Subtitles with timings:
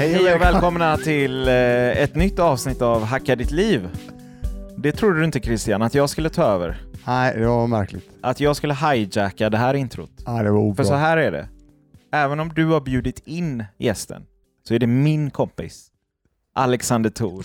[0.00, 1.54] Hej och välkomna till eh,
[2.02, 3.88] ett nytt avsnitt av Hacka ditt liv.
[4.76, 6.80] Det trodde du inte Christian, att jag skulle ta över?
[7.06, 8.10] Nej, det var märkligt.
[8.20, 10.10] Att jag skulle hijacka det här introt?
[10.26, 10.76] Nej, det var obra.
[10.76, 11.48] För så här är det.
[12.12, 14.26] Även om du har bjudit in gästen
[14.68, 15.88] så är det min kompis
[16.54, 17.44] Alexander Thor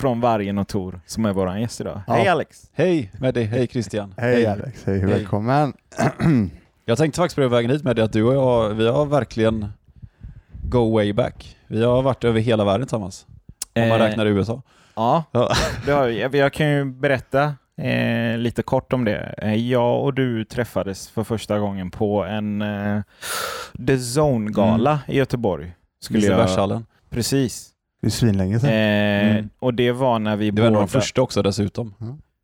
[0.00, 2.00] från Vargen och Tor som är vår gäst idag.
[2.06, 2.14] Ja.
[2.14, 2.70] Hej Alex!
[2.72, 4.14] Hej Meddi, hej Christian.
[4.16, 5.72] Hej Alex, hej, välkommen.
[6.84, 9.72] Jag tänkte faktiskt på det vägen hit Meddi att du och jag, vi har verkligen
[10.68, 11.56] go way back.
[11.66, 13.26] Vi har varit över hela världen tillsammans.
[13.76, 14.62] Om man Eh, räknar USA.
[14.96, 15.50] Ja, Ja.
[15.86, 16.20] det har vi.
[16.20, 19.34] Jag- Jag kan ju berätta eh, lite kort om det.
[19.38, 23.02] Eh, jag och du träffades för första gången på en eh,
[23.86, 25.72] The Zone-gala i Göteborg.
[26.00, 27.70] Skulle jag, precis.
[28.02, 28.70] Det är svinlänge sedan.
[28.70, 29.50] Eh, Mm.
[29.58, 30.86] Och det var när vi Det var en av båda...
[30.92, 31.94] de första också dessutom.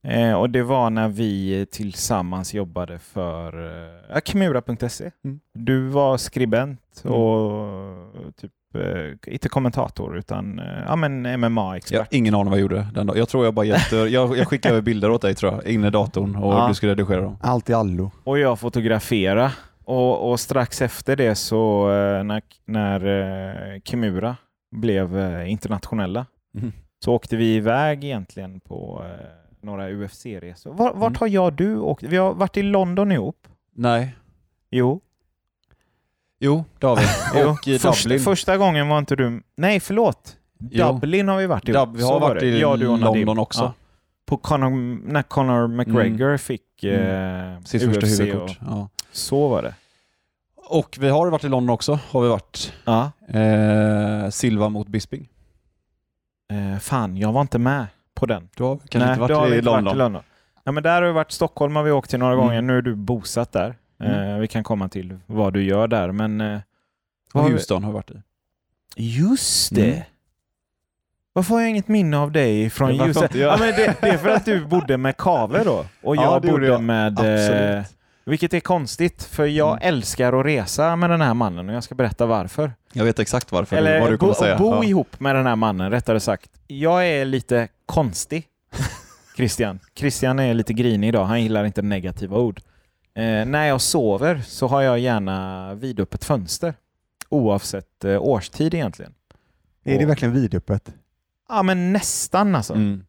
[0.08, 3.66] Eh, och det var när vi tillsammans jobbade för
[4.14, 5.10] eh, Kimura.se.
[5.24, 5.40] Mm.
[5.54, 7.16] Du var skribent Mm.
[7.16, 11.98] och typ, eh, inte kommentator utan eh, ja, men Jag MMA-expert.
[11.98, 13.18] har ingen aning vad jag gjorde den dagen.
[13.18, 13.96] Jag tror jag bara hjälpte.
[13.96, 16.68] Jag, jag skickade över bilder åt dig tror jag, in i datorn och Ja.
[16.68, 17.36] du skulle redigera dem.
[17.40, 18.10] Allt i allo.
[18.24, 19.52] Och jag fotografera.
[19.84, 23.06] Och, och strax efter det så eh, när, när
[23.74, 24.36] eh, Kimura
[24.76, 26.26] blev eh, internationella
[26.58, 26.72] Mm.
[27.04, 29.26] så åkte vi iväg egentligen på eh,
[29.62, 30.72] några UFC-resor.
[30.72, 31.16] Var, vart Mm.
[31.20, 32.03] har jag och du åkt?
[32.03, 33.48] Vi har varit i London ihop.
[33.75, 34.16] Nej.
[34.70, 35.00] Jo.
[36.39, 37.42] Jo, det har vi.
[37.50, 38.20] Och i första, Dublin.
[38.25, 39.42] första gången var inte du...
[39.56, 40.36] Nej, förlåt.
[40.70, 40.86] Jo.
[40.92, 41.72] Dublin har vi varit i.
[41.72, 42.47] Dub, vi har var varit det.
[42.47, 43.27] i Ja, du och Nadim.
[43.27, 43.61] London också.
[43.62, 43.72] Ja.
[44.27, 44.70] På Conor,
[45.12, 47.64] när Conor McGregor fick eh, Mm.
[47.64, 48.50] Sitt första UFC huvudkort.
[48.50, 48.88] och, Ja.
[49.12, 49.75] Så var det.
[50.56, 52.72] Och vi har varit i London också, har vi varit.
[52.84, 53.11] Ja.
[53.28, 55.28] Eh, Silva mot Bisping.
[56.53, 57.86] Eh, fan, jag var inte med
[58.20, 58.48] på den.
[58.56, 59.84] Du har kanske Nej, inte har varit vi i London?
[59.84, 60.22] Varit i London.
[60.64, 61.32] Ja, men där har vi varit.
[61.32, 62.44] Stockholm har vi åkt till några Mm.
[62.47, 62.62] gånger.
[62.62, 63.75] Nu är du bosatt där.
[64.03, 66.41] Eh, vi kan komma till vad du gör där, men...
[66.41, 66.58] Eh,
[67.32, 68.22] vad har vi- Houston har varit i.
[68.97, 69.92] Just det!
[69.92, 70.03] Mm.
[71.32, 73.28] Varför har jag inget minne av dig från Houston?
[73.34, 75.84] Ja, men det, det är för att du bodde med Kave då.
[76.02, 76.82] Och Ja, jag gjorde bodde jag.
[76.82, 77.19] med...
[77.19, 78.00] Eh, Absolut.
[78.25, 79.88] Vilket är konstigt, för jag Mm.
[79.88, 82.72] älskar att resa med den här mannen och jag ska berätta varför.
[82.92, 84.58] Jag vet exakt varför, Eller vad du bo, säga.
[84.58, 84.84] bo Ja.
[84.84, 86.50] ihop med den här mannen, rättare sagt.
[86.66, 88.47] Jag är lite konstig,
[89.36, 89.81] Christian.
[89.94, 92.60] Christian är lite grinig idag, han gillar inte negativa ord.
[93.14, 96.75] Eh, när jag sover så har jag gärna vidöppet fönster.
[97.28, 99.14] Oavsett eh, årstid egentligen.
[99.84, 100.94] Är det Och- verkligen vidöppet?
[101.48, 102.75] Ja, men nästan alltså.
[102.75, 103.04] Mm.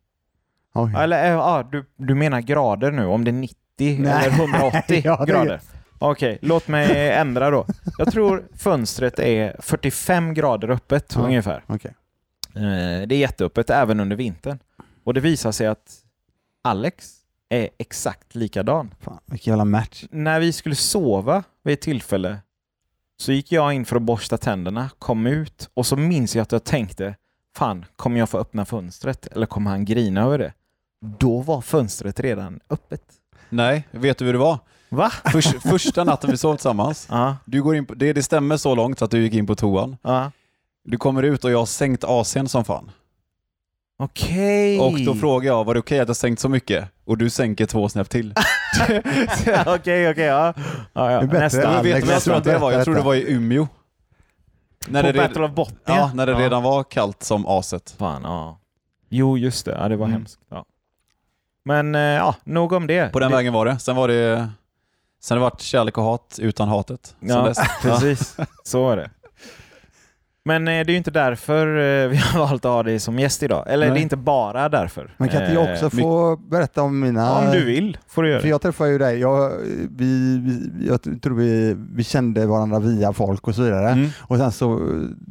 [0.98, 3.56] Eller eh, ja, du, du menar grader nu, om det är 90
[4.00, 4.26] Nej.
[4.26, 5.62] eller 180 Ja, det grader?
[6.00, 7.66] Okej, låt mig ändra då.
[7.98, 11.22] Jag tror fönstret är 45 grader öppet Ja.
[11.22, 11.64] ungefär.
[11.68, 11.94] Okej.
[12.56, 14.60] Eh, Det är jätteöppet även under vintern.
[15.04, 15.98] Och det visar sig att
[16.64, 17.12] Alex
[17.50, 18.94] är exakt likadan.
[19.00, 20.06] Fan, vilken jävla match.
[20.12, 22.38] När vi skulle sova vid ett tillfälle
[23.18, 26.52] så gick jag in för att borsta tänderna, kom ut och så minns jag att
[26.52, 27.16] jag tänkte
[27.58, 30.54] Fan, kommer jag få öppna fönstret eller kommer han grina över det?
[31.20, 33.04] Då var fönstret redan öppet.
[33.52, 34.60] Nej, vet du hur det var?
[34.90, 35.10] Va?
[35.10, 38.76] Förs- första natten vi sov tillsammans, Ja, du går in på, det, det stämmer så
[38.76, 39.98] långt att du gick in på toan.
[40.02, 40.32] ja.
[40.84, 42.92] Du kommer ut och jag har sänkt AC'n som fan.
[44.00, 44.80] Okej.
[44.80, 46.90] Och då frågar jag, var det okej att jag sänkt så mycket?
[47.06, 48.34] Och du sänker två snäpp till.
[49.66, 50.54] Okej, okej, ja.
[50.94, 51.20] ja, ja.
[51.20, 51.40] Det är bättre.
[51.40, 51.62] Nästa.
[51.62, 52.72] Ja, Men vet du vad jag tror att det var?
[52.72, 53.06] Jag tror det Berätta.
[53.08, 53.68] var i Umeå.
[54.88, 55.78] När På det, Battle of Botnia?
[55.86, 57.96] ja, när det redan var kallt som aset.
[57.98, 58.60] Fan, ja.
[59.10, 59.78] Jo, just det.
[59.82, 60.14] Ja, det var Mm.
[60.18, 60.40] hemskt.
[60.50, 60.66] Ja.
[61.66, 63.14] Men eh, ja, nog om det.
[63.14, 63.80] På den det, vägen var det.
[63.80, 64.50] Sen var det
[65.22, 67.16] Sen har det varit kärlek och hat utan hatet.
[67.20, 68.38] Ja, precis.
[68.64, 69.10] Så är det.
[70.46, 73.20] Men eh, det är ju inte därför eh, vi har valt att ha dig som
[73.20, 73.66] gäst idag.
[73.68, 73.94] Eller Nej.
[73.94, 75.14] det är inte bara därför.
[75.18, 77.38] Men kan inte jag Eh, också få berätta om mina...
[77.40, 79.52] Om du vill får du göra För jag träffade ju dig, jag,
[79.90, 83.90] vi, vi, jag tror vi, vi kände varandra via folk och så vidare.
[83.90, 84.10] Mm.
[84.20, 84.80] Och sen så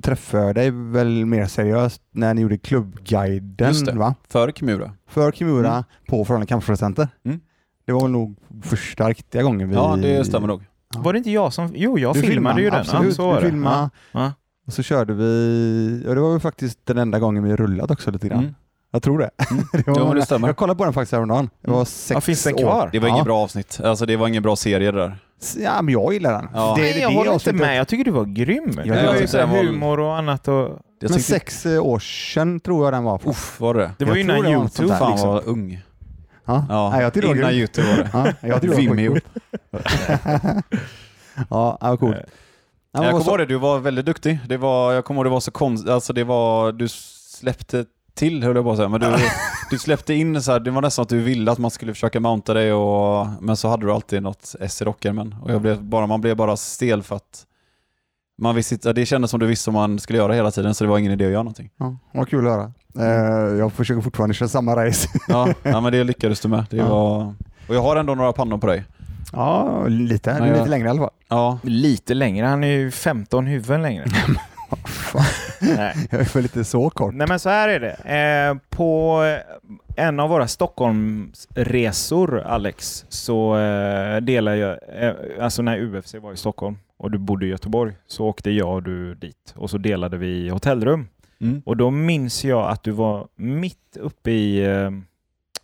[0.03, 2.69] träffade jag dig väl mer seriöst när ni gjorde Just det.
[2.69, 4.15] klubbguiden va?
[4.29, 4.93] För Kimura.
[5.09, 5.85] för Kimura Mm.
[6.09, 7.09] på Förhållande Kampsportcenter.
[7.25, 7.41] Mm.
[7.87, 9.75] Det var nog första riktiga gången vi...
[9.75, 10.63] Ja, det stämmer nog.
[10.97, 11.71] Var det inte jag som...
[11.75, 12.81] Jo, jag Du filmade ju den.
[12.81, 13.91] Absolut, Ja, så du filmade.
[14.13, 14.33] Ja.
[14.67, 18.11] Och så körde vi, ja det var väl faktiskt den enda gången vi rullat också
[18.11, 18.39] lite grann.
[18.39, 18.55] Mm.
[18.93, 19.31] Jag tror det.
[19.51, 19.65] Mm.
[19.73, 20.49] det var, Jo, det stämmer.
[20.49, 21.51] Jag kollade på den faktiskt häromdagen.
[21.61, 21.87] Det var Mm.
[21.87, 22.59] sex Ja, finns den år.
[22.59, 22.89] kvar?
[22.93, 23.15] Det var ja.
[23.15, 23.81] ingen bra avsnitt.
[23.85, 25.19] Alltså det var ingen bra serie det där.
[25.59, 26.49] Ja, men jag gillar den.
[26.55, 26.75] Ja.
[26.77, 27.77] Det, Nej, det, jag det håller inte med.
[27.79, 28.81] Jag tycker du var grym.
[28.85, 30.49] Jag var ju tyckte var- humor och annat.
[30.49, 30.55] Och...
[30.55, 33.19] Jag Men tyckte, sex eh, år sedan tror jag den var.
[33.19, 33.31] På.
[33.31, 34.89] Uff, var det Det var ju Jag innan det var YouTube.
[34.89, 35.29] där, Fan liksom.
[35.29, 35.83] vad ung.
[36.45, 36.65] Ja.
[36.69, 37.51] Ja, Nej, jag var innan.
[37.53, 38.11] YouTube var det.
[38.13, 39.17] Ja, jag var Vimeo.
[41.51, 42.17] ja, det var coolt.
[42.93, 44.39] Ja, jag kommer så- ihåg det, du var väldigt duktig.
[44.49, 47.85] Det var, jag kommer ihåg det var så konstigt, alltså det var, du släppte
[48.15, 49.07] till höll jag på att säga, men du,
[49.71, 52.21] du släppte in så här, det var nästan att du ville att man skulle försöka
[52.21, 55.83] mounta dig och, men så hade du alltid något S i rockärmen och jag blev
[55.83, 57.47] bara, man blev bara stel för att
[58.39, 60.91] man visste, det kändes som du visste vad man skulle göra hela tiden så det
[60.91, 61.71] var ingen idé att göra någonting.
[61.77, 62.73] Ja, vad kul att höra.
[62.99, 65.09] Eh, jag försöker fortfarande köra samma race.
[65.29, 66.67] Ja, men det lyckades du med.
[66.71, 67.35] Det var...
[67.69, 68.85] Och jag har ändå några pannor på dig.
[69.33, 71.11] Ja, lite, jag- lite längre i alla fall.
[71.29, 74.05] Ja, Lite längre, han är ju 15 huvuden längre.
[75.61, 75.95] Nej.
[76.11, 77.15] Jag är väl lite så kort.
[77.15, 77.93] Nej men så här är det.
[78.51, 79.23] Eh, på
[79.97, 86.37] en av våra Stockholmsresor, Alex, så eh, delade jag, eh, alltså när UFC var i
[86.37, 90.17] Stockholm och du bodde i Göteborg, så åkte jag och du dit och så delade
[90.17, 91.09] vi hotellrum.
[91.41, 91.63] mm.
[91.67, 94.91] Och då minns jag att du var mitt uppe i, eh,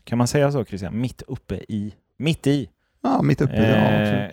[0.04, 1.00] kan man säga så Christian?
[1.00, 2.68] Mitt uppe i, mitt i.
[3.06, 3.56] Ja, mitt uppe.
[3.56, 4.30] ja, Eh, absolut.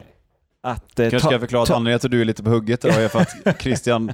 [0.61, 2.85] att eh, kanske ska jag förklara att anledningen till att du är lite på hugget
[2.85, 4.13] idag är för att Christian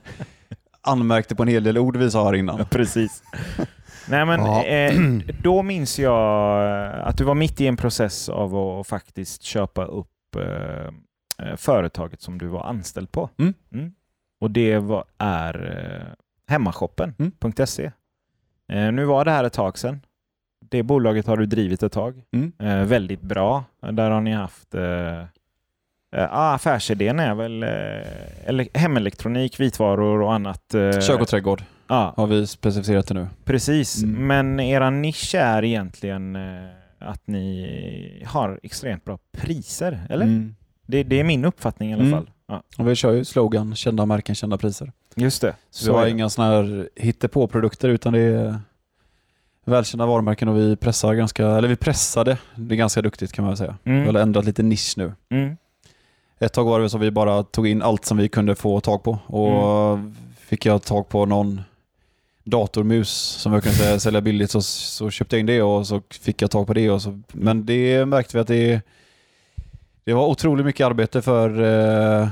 [0.81, 2.57] anmärkte på en hel del ord vi sa här innan.
[2.59, 3.23] Ja, precis.
[4.09, 4.63] Nej, men Ja.
[4.65, 4.93] eh,
[5.43, 9.85] då minns jag eh, att du var mitt i en process av att faktiskt köpa
[9.85, 13.29] upp eh, eh, företaget som du var anställd på.
[13.39, 13.91] Mm.
[14.41, 15.55] Och det var, är
[16.07, 16.13] eh,
[16.47, 17.91] hemmashoppen.se.
[18.71, 20.01] Eh, nu var det här ett tag sedan.
[20.69, 22.21] Det bolaget har du drivit ett tag.
[22.31, 22.51] Mm.
[22.59, 23.63] Eh, väldigt bra.
[23.91, 25.19] Där har ni haft eh,
[26.15, 27.69] eh, ah, affärsidén är väl eh,
[28.49, 30.73] ele hemelektronik, vitvaror och annat.
[30.73, 33.27] Eh, Kök och trädgård ja, har vi specificerat det nu.
[33.45, 34.27] Precis, Mm.
[34.27, 36.65] men era nisch är egentligen eh,
[36.99, 40.25] att ni har extremt bra priser, eller?
[40.25, 40.55] Mm.
[40.87, 42.13] Det, det är min uppfattning i alla Mm.
[42.13, 42.29] fall.
[42.47, 44.91] Ja, Och vi kör ju slogan kända märken, kända priser.
[45.15, 45.55] just det.
[45.69, 48.55] Så, vi har inga sådana här hittepå-produkter utan det är
[49.65, 53.57] välkända varumärken och vi pressar ganska, eller vi pressade, det är ganska duktigt kan man
[53.57, 53.75] säga.
[53.83, 54.15] Vi Mm.
[54.15, 55.13] har ändrat lite nisch nu.
[55.29, 55.57] Mm.
[56.39, 59.03] Ett tag var det så vi bara tog in allt som vi kunde få tag
[59.03, 60.15] på och Mm.
[60.39, 61.61] fick jag tag på någon
[62.43, 66.01] datormus som jag kunde sälja- sälja billigt så, så köpte jag in det och så
[66.09, 66.89] fick jag tag på det.
[66.89, 68.81] Och så, men det märkte vi att det,
[70.03, 71.49] det var otroligt mycket arbete för
[72.21, 72.29] eh,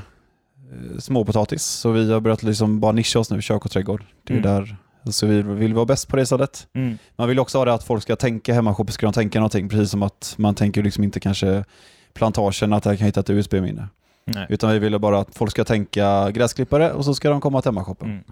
[1.00, 4.04] småpotatis så vi har börjat liksom bara nischa oss nu, kök och trädgård.
[4.24, 4.52] Det är Mm.
[4.56, 4.76] där,
[5.14, 6.68] så vi vill vara bäst på det sättet.
[6.76, 6.98] Mm.
[7.16, 9.92] Man vill också ha det att folk ska tänka hemmashopping, ska de tänka någonting, precis
[9.92, 11.64] som att man tänker liksom inte kanske
[12.14, 13.88] plantagen att jag kan hitta ett USB-minne.
[14.50, 17.70] Utan vi ville bara att folk ska tänka gräsklippare och så ska de komma till
[17.70, 18.10] hemmashoppen.
[18.10, 18.24] Mm.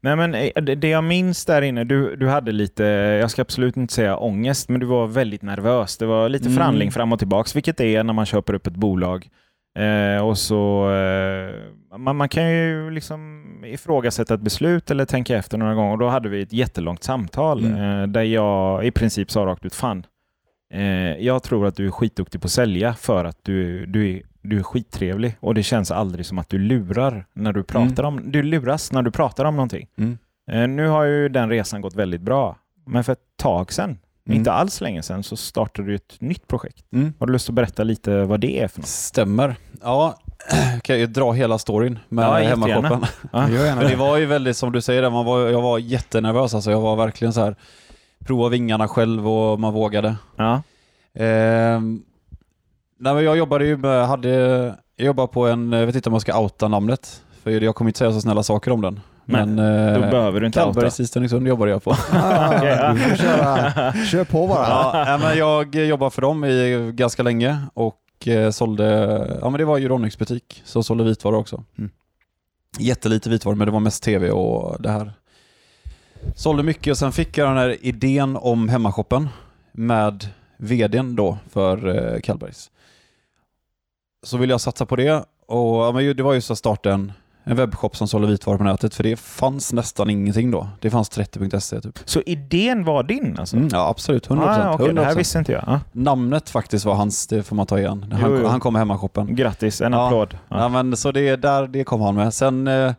[0.00, 2.82] Nej, men eh, det- det jag minns där inne, du, du hade lite,
[3.20, 5.96] jag ska absolut inte säga ångest, men du var väldigt nervös.
[5.96, 6.56] Det var lite Mm.
[6.56, 9.28] förhandling fram och tillbaks, vilket det är när man köper upp ett bolag.
[9.76, 11.54] Eh, och så, eh,
[11.98, 15.92] man, man kan ju liksom ifrågasätta ett beslut eller tänka efter några gånger.
[15.92, 18.00] Och då hade vi ett jättelångt samtal Mm.
[18.00, 20.06] eh, där jag i princip sa rakt ut, fan,
[20.74, 24.22] eh, jag tror att du är skitduktig på att sälja för att du, du, är,
[24.42, 28.20] du är skittrevlig och det känns aldrig som att du lurar när du pratar om,
[28.32, 29.88] du luras när du pratar om någonting.
[29.98, 30.18] Mm.
[30.50, 32.56] Eh, nu har ju den resan gått väldigt bra,
[32.86, 34.38] men för ett tag sedan, Mm.
[34.38, 36.84] inte alls länge sedan, så startade du ett nytt projekt.
[36.92, 37.12] Mm.
[37.18, 38.88] Har du lust att berätta lite vad det är för något?
[38.88, 39.56] Stämmer.
[39.82, 40.18] Ja,
[40.82, 43.04] kan jag dra hela storyn med Ja, hemmashoppen.
[43.32, 43.46] Ja.
[43.88, 46.54] Det var ju väldigt som du säger, man var, jag var jättenervös.
[46.54, 47.56] Alltså, jag var verkligen så här,
[48.24, 50.16] prova vingarna själv och man vågade.
[50.36, 50.62] Ja.
[51.14, 52.02] Ehm,
[52.98, 54.28] nej, jag jobbade ju med, hade,
[54.96, 57.88] jag jobbade på en, jag vet inte om jag ska outa namnet, för jag kommer
[57.88, 59.00] inte säga så snälla saker om den.
[59.28, 60.72] Men Då eh, behöver du inte outa.
[60.72, 61.90] Kallbergs i Stenungsund jobbade jag på.
[62.12, 62.68] Ah, Okej,
[63.18, 63.92] ja.
[64.10, 64.66] Kör på bara.
[65.10, 67.98] ja, men jag jobbade för dem i ganska länge och
[68.28, 68.84] eh, sålde,
[69.40, 71.64] ja men det var Euronics butik, så sålde vitvaror också.
[71.78, 71.90] Mm.
[72.78, 75.12] Jättelite vitvaror, men det var mest tv och det här.
[76.34, 79.28] Sålde mycket och sen fick jag den här idén om hemmashoppen
[79.72, 82.70] med vdn då för eh, Kallbergs.
[84.22, 86.90] Så ville jag satsa på det och ja, men ju- det var just att starta
[87.46, 90.68] en, webbshop som sålde vitvaror på nätet för det fanns nästan ingenting då.
[90.80, 91.98] Det fanns 30.se typ.
[92.04, 93.56] Så idén var din alltså?
[93.56, 94.42] Mm, ja absolut, 100%.
[94.42, 95.16] Ah, okej, Det här 100%.
[95.18, 95.64] visste inte jag.
[95.66, 95.80] Ja.
[95.92, 98.06] Namnet faktiskt var hans, det får man ta igen.
[98.12, 98.46] Han, Jo, jo.
[98.46, 99.34] han kom med hemmashoppen.
[99.36, 100.06] Grattis, en Ja.
[100.06, 100.38] applåd.
[100.48, 100.58] Ja.
[100.60, 100.68] Ja.
[100.68, 102.34] men så det, där, det kom han med.
[102.34, 102.92] Sen, eh,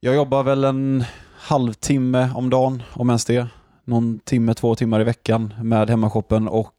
[0.00, 1.04] jag jobbar väl en
[1.38, 3.46] halvtimme om dagen, om ens det.
[3.84, 6.74] Någon timme, två timmar i veckan med hemmashoppen och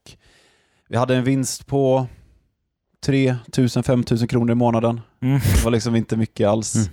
[0.89, 2.07] vi hade en vinst på
[3.05, 5.01] 3 000-5 000 kronor i månaden.
[5.21, 5.39] Mm.
[5.55, 6.89] Det var liksom inte mycket alls.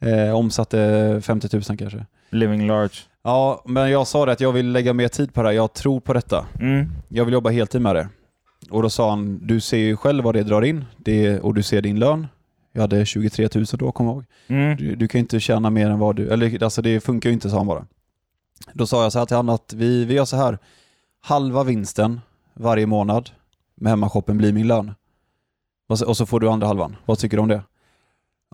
[0.00, 2.06] Eh, omsatte 50 000 kanske.
[2.30, 2.94] Living large.
[3.22, 5.54] Ja, men jag sa det att jag vill lägga mer tid på det här.
[5.54, 6.46] Jag tror på detta.
[6.60, 6.88] Mm.
[7.08, 8.08] jag vill jobba heltid med det.
[8.70, 11.62] Och då sa han, du ser ju själv vad det drar in det, och du
[11.62, 12.26] ser din lön.
[12.72, 14.24] Jag hade 23 000 då, jag ihåg.
[14.46, 14.76] Mm.
[14.76, 17.50] Du, du kan inte tjäna mer än vad du, eller alltså det funkar ju inte,
[17.50, 17.86] sa han bara.
[18.72, 20.58] Då sa jag så här till honom att vi, vi gör så här,
[21.20, 22.20] halva vinsten
[22.54, 23.30] varje månad
[23.74, 24.94] med hemmashoppen blir min lön.
[25.88, 26.96] Och så, får du andra halvan.
[27.04, 27.62] Vad tycker du om det?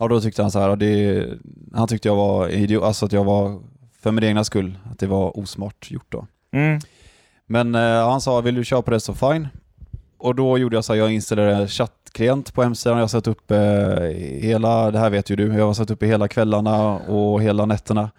[0.00, 1.28] Ja, då tyckte han så här, det,
[1.72, 3.60] han tyckte jag var idiot, alltså att jag var,
[4.00, 6.26] för min egna skull, att det var osmart gjort då.
[6.52, 6.80] Mm.
[7.46, 9.48] Men eh, han sa, vill du köra på det så fine.
[10.18, 12.98] och då gjorde jag så här, jag installerade chattklient på hemsidan.
[12.98, 13.58] Jag satt upp eh,
[14.40, 18.10] hela, det här vet ju du, jag har satt upp hela kvällarna och hela nätterna.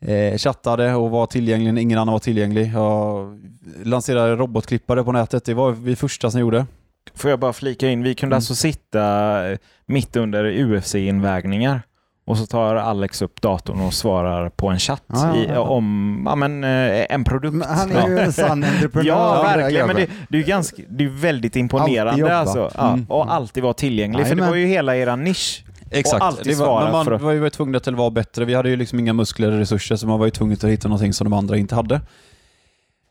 [0.00, 2.72] Eh, chattade och var tillgänglig ingen annan var tillgänglig.
[2.74, 3.40] Jag
[3.84, 6.66] lanserade robotklippare på nätet, det var vi första som gjorde.
[7.14, 8.36] Får jag bara flika in, vi kunde Mm.
[8.38, 9.02] alltså sitta
[9.50, 11.82] eh, mitt under UFC-invägningar
[12.26, 16.22] och så tar Alex upp datorn och svarar på en chatt Ja, ja, i, om
[16.28, 17.54] ja, men, eh, en produkt.
[17.54, 19.06] Men han är ju en sann entreprenör.
[19.08, 19.86] Ja, verkligen.
[19.86, 22.70] Men det, det är ganska, det är väldigt imponerande alltså.
[22.76, 23.06] Ja, Mm.
[23.08, 24.26] och alltid vara tillgänglig.
[24.26, 25.64] För det var ju hela era nisch.
[25.90, 26.22] Exakt.
[26.38, 28.44] Och det var, men man för var ju tvungen till att vara bättre.
[28.44, 30.88] Vi hade ju liksom inga muskler eller resurser så man var ju tvungen att hitta
[30.88, 32.00] någonting som de andra inte hade.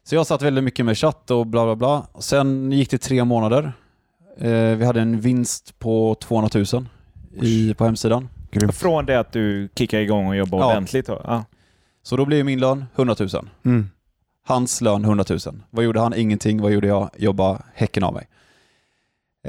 [0.04, 2.08] Så jag satt väldigt mycket med chatt och bla bla bla.
[2.22, 3.74] Sen gick det tre månader.
[4.38, 6.86] Eh, vi hade en vinst på 200 000
[7.42, 8.30] i, på hemsidan.
[8.52, 8.76] Grymt.
[8.76, 10.68] Från det att du kickar igång och jobbar Ja.
[10.72, 11.08] ordentligt.
[11.08, 11.22] Då.
[11.24, 11.46] Ja.
[12.04, 13.30] Så då blev min lön 100 000.
[13.66, 13.90] Mm.
[14.46, 15.40] Hans lön 100 000.
[15.70, 16.14] Vad gjorde han?
[16.14, 16.62] Ingenting.
[16.62, 17.10] Vad gjorde jag?
[17.18, 18.28] Jobba häcken av mig.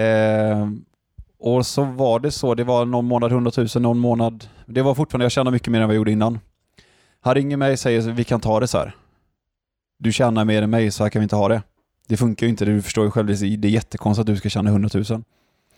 [0.07, 0.69] Eh,
[1.39, 2.55] och så var det så.
[2.55, 4.45] Det var någon månad 100 000, någon månad...
[4.67, 6.39] Det var fortfarande, jag tjänade mycket mer än vad jag gjorde innan.
[7.21, 8.95] Han ringer mig och säger vi kan ta det så här.
[10.03, 11.63] Du tjänar mer än mig, så här kan vi inte ha det.
[12.09, 13.27] Det funkar ju inte, du förstår ju själv.
[13.27, 15.05] Det är jättekonstigt att du ska tjäna 100 000.
[15.09, 15.23] Jag,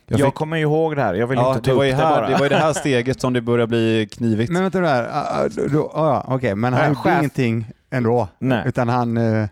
[0.07, 1.14] Jag fick- kommer ju ihåg det här.
[1.14, 2.29] Jag vill Ja, inte ta det, var upp det här, bara.
[2.29, 4.52] det var ju det här steget som det började bli knivigt.
[4.52, 5.05] Men vänta nu här.
[5.05, 5.49] Ah, ah,
[5.95, 7.19] ah, ja, okej, men han gjorde chef.
[7.19, 8.29] ingenting ändå.
[8.38, 8.62] Nej.
[8.67, 9.17] Utan han...
[9.17, 9.49] eh,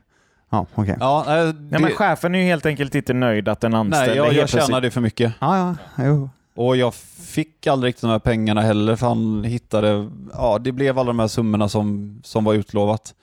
[0.52, 0.96] Ja, okej.
[1.00, 4.06] Ja, nej, det, Nej, men chefen är ju helt enkelt inte nöjd att en anställd
[4.08, 5.32] nej jag, jag plötsligt- tjänade för mycket.
[5.40, 5.58] Ja,
[5.96, 6.04] ja.
[6.04, 6.30] Jo.
[6.54, 10.98] Och jag fick aldrig riktigt de här pengarna heller för han hittade, ja det blev
[10.98, 13.14] alla de här summorna som, som var utlovat.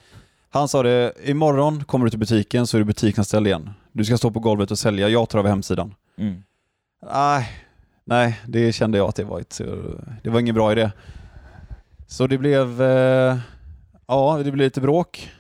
[0.49, 3.69] Han sa det, imorgon kommer du till butiken så är du butiksanställd igen.
[3.91, 5.93] Du ska stå på golvet och sälja, jag tar över hemsidan.
[6.17, 6.43] Mm.
[7.13, 7.49] Nej,
[8.05, 9.61] nej, det kände jag att det var, ett,
[10.23, 10.91] det var ingen bra idé.
[12.07, 13.37] Så det blev, eh,
[14.07, 15.31] ja det blev lite bråk.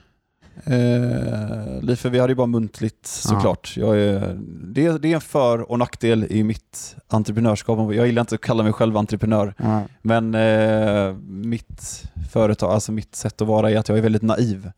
[0.63, 3.73] Eh, för vi hade ju bara muntligt såklart.
[3.77, 7.93] Jag är, det, är- det är en för och nackdel i mitt entreprenörskap.
[7.93, 9.81] Jag gillar inte att kalla mig själv entreprenör, Ja.
[10.01, 14.71] men eh, mitt företag, alltså mitt sätt att vara är att jag är väldigt naiv.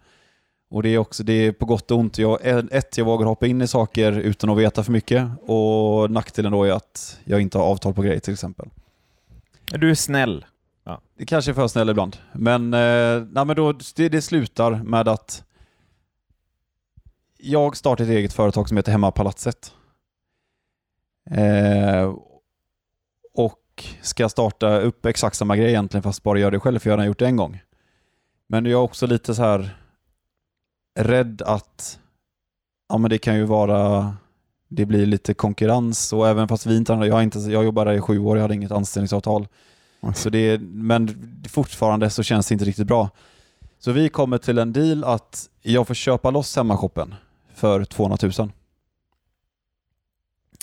[0.69, 2.17] Och det är också det är på gott och ont.
[2.17, 2.39] Jag,
[2.71, 6.63] ett, jag vågar hoppa in i saker utan att veta för mycket och nackdelen då
[6.63, 8.69] är att jag inte har avtal på grejer till exempel.
[9.71, 10.45] Du är snäll.
[11.17, 15.07] Det kanske är för snäll ibland, men, eh, nej, men då, det, det slutar med
[15.07, 15.43] att
[17.37, 19.73] jag startar ett eget företag som heter Hemmapalatset.
[21.31, 22.15] Eh,
[23.33, 26.93] och ska starta upp exakt samma grej egentligen fast bara göra det själv för jag
[26.93, 27.61] har redan gjort det en gång.
[28.47, 29.78] Men jag är också lite så här
[30.99, 31.99] rädd att
[32.89, 34.13] ja, men det kan ju vara
[34.67, 37.97] det blir lite konkurrens och även fast vi inte jag, har inte, jag jobbade där
[37.97, 39.47] i sju år, jag hade inget anställningsavtal.
[40.01, 40.13] Oj.
[40.15, 43.09] Så det, men fortfarande så känns det inte riktigt bra.
[43.79, 47.15] Så vi kommer till en deal att jag får köpa loss hemmashoppen
[47.53, 48.51] för 200 000.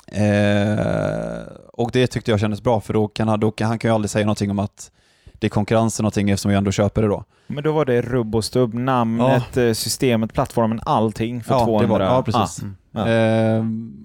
[0.06, 3.90] Eh, och det tyckte jag kändes bra för då kan han, då kan, han kan
[3.90, 4.90] ju aldrig säga någonting om att
[5.38, 7.24] det är konkurrens eller någonting eftersom jag ändå köper det då.
[7.46, 11.64] Men då var det rubb och stubb, namnet, eh, systemet, plattformen, allting för Ja, det
[11.64, 11.88] 200.
[11.98, 12.62] var- ja, precis.
[12.62, 12.76] Mm.
[12.92, 13.08] Ja.
[13.08, 13.64] Eh,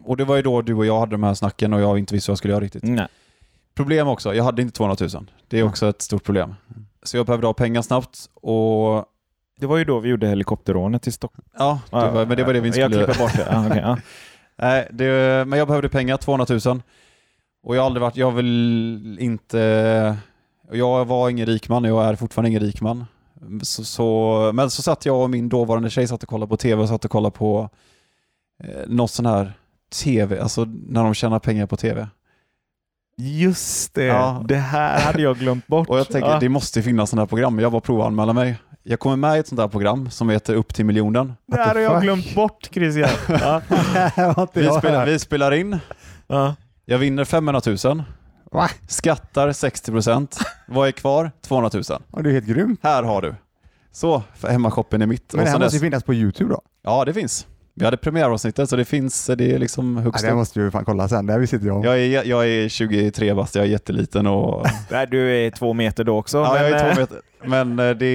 [0.09, 2.13] och det var ju då du och jag hade de här snacken och jag inte
[2.13, 2.83] visste vad jag skulle göra riktigt.
[2.83, 3.07] Ah, nej.
[3.75, 5.25] Problem också, jag hade inte 200 000.
[5.47, 5.67] Det är Ja.
[5.67, 6.55] också ett stort problem.
[7.03, 9.05] Så jag behövde ha pengar snabbt och
[9.59, 11.47] Det var ju då vi gjorde helikopterrånet i Stockholm.
[11.57, 13.05] ja, det var, men det var det vi inte Jag skulle...
[13.05, 13.47] klipper bort det.
[13.51, 13.97] Ja, okej, ja.
[14.57, 15.07] Nej, det,
[15.47, 16.81] men jag behövde pengar, 200 000.
[17.63, 20.17] Och jag har aldrig varit, jag vill inte...
[20.71, 23.05] och Jag var ingen rik man, jag är fortfarande ingen rik man.
[23.63, 26.81] Så, så, men så satt jag och min dåvarande tjej satt och kollade på tv
[26.81, 27.69] och satt och kollade på
[28.63, 29.53] eh, något sån här
[30.03, 32.07] tv, alltså när de tjänar pengar på tv.
[33.17, 34.03] Just det.
[34.05, 34.43] Ja.
[34.47, 35.89] Det här hade jag glömt bort.
[35.89, 36.39] Och jag tänker, ja.
[36.39, 37.59] det måste finna sådana här program.
[37.59, 38.55] Jag var provanmäla mig.
[38.83, 41.33] Jag kommer med i ett sånt här program som heter Upp till miljonen.
[41.45, 43.09] det här har jag glömt bort Christian.
[44.15, 44.47] Ja.
[44.53, 45.79] Vi, spelar, vi spelar in,
[46.27, 46.55] Ja.
[46.85, 48.03] jag vinner 500 000,
[48.51, 48.69] Va?
[48.87, 51.31] skattar 60%, vad är kvar?
[51.41, 51.83] 200 000.
[51.87, 52.79] Ja, det är helt grymt.
[52.83, 53.35] Här har du.
[53.91, 55.33] Så, för hemmashoppen är mitt.
[55.33, 56.61] Men det här måste ju finnas på YouTube då.
[56.83, 57.47] ja, det finns.
[57.73, 60.85] Vi hade premiäravsnittet så det finns, det är liksom Ja, högst det måste vi fan
[60.85, 61.25] kolla sen.
[61.25, 61.85] Där vi sitter jag.
[61.85, 66.03] Jag är, jag är 23 bast, jag är jätteliten och Där, du är två meter
[66.03, 66.37] då också.
[66.37, 67.21] ja, jag men, är eh, två meter.
[67.45, 68.05] Men eh, det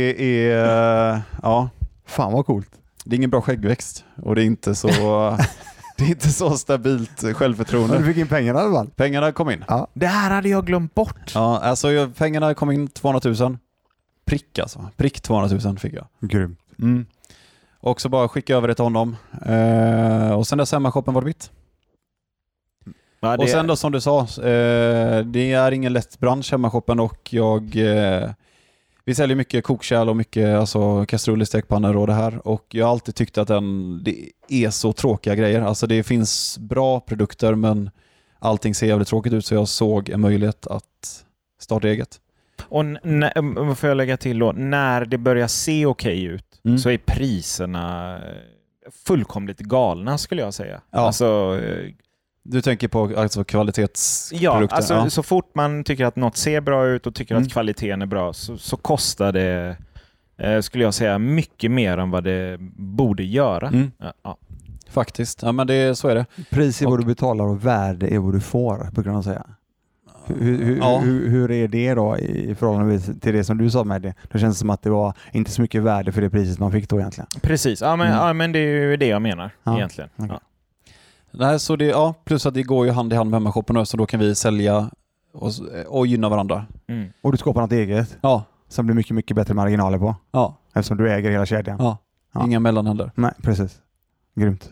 [0.50, 0.64] är,
[1.14, 1.68] eh, ja,
[2.06, 2.70] Fan vad coolt.
[3.04, 4.88] det är ingen bra skäggväxt och det är inte så,
[5.98, 8.04] det är inte så stabilt Men du självförtroende.
[8.04, 8.90] fick in pengarna i alla fall.
[8.96, 9.64] Pengarna kom in.
[9.94, 11.32] Det här hade jag glömt bort.
[11.34, 13.58] Ja, alltså jag- pengarna kom in 200 000.
[14.24, 14.90] Prick alltså.
[14.96, 16.06] Prick 200 000 fick jag.
[16.20, 16.58] Grymt.
[16.78, 17.06] Mm.
[17.80, 19.16] Och så bara skicka över det till honom.
[19.46, 21.50] Eh, och sen dess hemmashoppen var det mitt.
[23.20, 27.00] Ja, det, Och sen då som du sa, eh, det är ingen lätt bransch hemmashoppen
[27.00, 27.76] och jag...
[27.76, 28.30] Eh,
[29.08, 32.48] Vi säljer mycket kokkärl och mycket alltså, kastruller, stekpannor och det här.
[32.48, 35.60] Och jag har alltid tyckt att den, det är så tråkiga grejer.
[35.62, 37.90] Alltså det finns bra produkter men
[38.38, 41.24] allting ser jävligt tråkigt ut så jag såg en möjlighet att
[41.60, 42.20] starta eget.
[42.62, 44.52] Och n- n- vad får jag lägga till då?
[44.52, 46.78] När det börjar se okej ut Mm.
[46.78, 48.20] så är priserna
[49.06, 50.80] fullkomligt galna skulle jag säga.
[50.90, 50.98] Ja.
[50.98, 51.60] Alltså,
[52.48, 54.76] Du tänker på alltså, ja, kvalitetsprodukter?
[54.76, 57.46] alltså så fort man tycker att något ser bra ut och tycker Mm.
[57.46, 59.76] att kvaliteten är bra så, så kostar det,
[60.38, 63.68] eh, skulle jag säga, mycket mer än vad det borde göra.
[63.68, 64.36] Mm, Ja, ja.
[64.90, 66.26] faktiskt, ja, men det, så är det.
[66.50, 69.46] Pris är vad Och- du betalar och värde är vad du får, brukar de säga.
[70.28, 70.98] Hur, hur, Ja.
[70.98, 74.14] hur, hur är det då i förhållande till det som du sa med det?
[74.32, 76.88] Det känns som att det var inte så mycket värde för det priset man fick
[76.88, 77.28] då egentligen.
[77.42, 78.18] Precis, ja men, Mm.
[78.18, 79.76] ja, men det är ju det jag menar Ja.
[79.76, 80.10] egentligen.
[80.16, 80.38] Okej.
[81.36, 83.96] Nej, så det, ja, plus att det går ju hand i hand med hemmashoppen så
[83.96, 84.90] då kan vi sälja
[85.32, 85.50] och,
[85.86, 86.66] och gynna varandra.
[86.88, 87.08] Mm.
[87.22, 90.14] Och du skapar något eget Ja, som blir mycket, mycket bättre marginaler på.
[90.32, 91.76] ja, Eftersom du äger hela kedjan.
[91.80, 91.98] ja.
[92.34, 92.44] Ja.
[92.44, 93.10] Inga mellanhänder.
[93.14, 93.78] Nej, precis.
[94.34, 94.70] Grymt.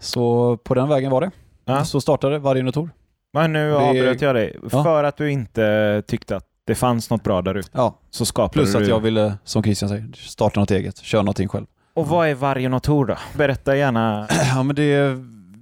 [0.00, 1.30] Så på den vägen var det.
[1.64, 1.84] Ja.
[1.84, 2.36] Så startade
[2.68, 2.90] och Tor.
[3.32, 4.56] Men nu Det- avbröt jag dig.
[4.72, 4.82] Ja.
[4.82, 8.52] För att du inte tyckte att det fanns något bra där ute Ja, så skapade
[8.52, 8.82] plus du...
[8.82, 11.66] att jag ville, som Christian säger, starta något eget, köra någonting själv.
[11.94, 13.14] Och vad är Vargen och Tor då?
[13.36, 14.28] Berätta gärna.
[14.54, 15.16] Ja, men det,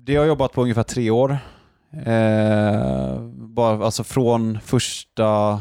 [0.05, 1.39] det har jag jobbat på ungefär tre år.
[1.93, 5.61] Eh, bara, alltså från första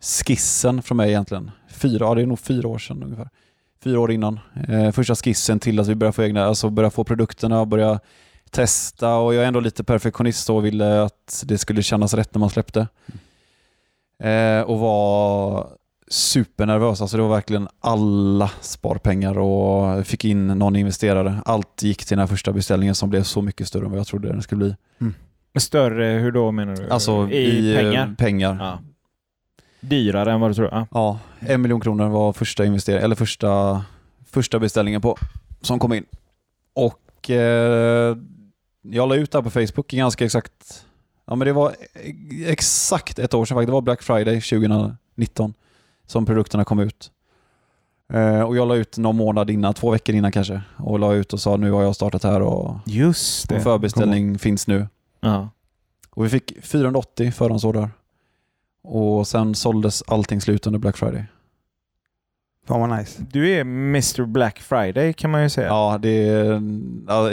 [0.00, 1.50] skissen från mig egentligen.
[1.68, 3.28] Fyra, ja, det är nog fyra år sedan ungefär.
[3.84, 4.40] Fyra år innan.
[4.68, 8.00] Eh, första skissen till att vi började få egna, alltså börja få produkterna, börja
[8.50, 12.40] testa och jag är ändå lite perfektionist och ville att det skulle kännas rätt när
[12.40, 12.88] man släppte.
[14.22, 15.68] Eh, och var
[16.12, 17.00] supernervös.
[17.00, 21.42] Alltså det var verkligen alla sparpengar och fick in någon investerare.
[21.44, 24.06] Allt gick till den här första beställningen som blev så mycket större än vad jag
[24.06, 24.74] trodde den skulle bli.
[25.60, 26.90] Större, hur då menar du?
[26.90, 28.14] Alltså I, eh, pengar?
[28.18, 28.56] pengar.
[28.60, 28.78] Ja.
[29.80, 30.68] Dyrare än vad du tror?
[30.72, 30.86] Ja.
[30.90, 33.84] Ja, en miljon kronor var första investering, eller första,
[34.30, 35.16] första beställningen på,
[35.60, 36.04] som kom in.
[36.74, 38.16] Och eh,
[38.82, 40.84] jag la ut det här på Facebook i ganska exakt,
[41.26, 41.72] ja men det var
[42.46, 43.68] exakt ett år sedan faktiskt.
[43.68, 45.54] Det var Black Friday 2019
[46.06, 47.10] som produkterna kom ut.
[48.12, 51.32] Eh, och jag la ut någon månad innan, två veckor innan kanske, och la ut
[51.32, 53.60] och sa nu har jag startat här och, Just det.
[53.60, 54.88] förbeställning finns nu.
[55.20, 55.48] Ja.
[56.10, 57.90] Och vi fick 480 förhandsorder.
[58.84, 61.24] Och sen såldes allting slut under Black Friday.
[62.66, 63.22] Fan vad nice.
[63.32, 65.66] Du är Mr Black Friday kan man ju säga.
[65.66, 66.62] Ja, det är,
[67.08, 67.30] ja,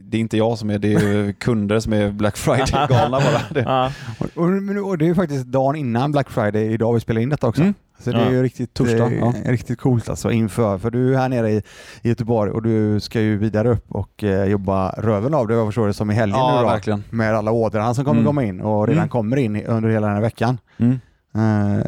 [0.00, 3.42] det är inte jag som är, det är kunder som är Black Friday-galna bara.
[3.50, 3.60] Det.
[3.66, 3.92] Ja.
[4.18, 7.20] Och, och, men- och det är ju faktiskt dagen innan Black Friday idag vi spelar
[7.20, 7.62] in detta också.
[7.62, 7.74] Mm.
[7.98, 10.78] Så det är ju riktigt, Torsdag, eh, riktigt coolt alltså inför.
[10.78, 11.62] För du är här nere i,
[12.02, 15.60] i Göteborg och du ska ju vidare upp och eh, jobba röven av det vad
[15.60, 16.66] jag förstår det som i helgen nu då.
[16.68, 17.04] verkligen.
[17.10, 18.26] Med alla order som kommer Mm.
[18.26, 19.08] komma in och redan Mm.
[19.08, 20.58] kommer in under hela den här veckan.
[20.78, 20.98] Mm.
[21.34, 21.84] Eh,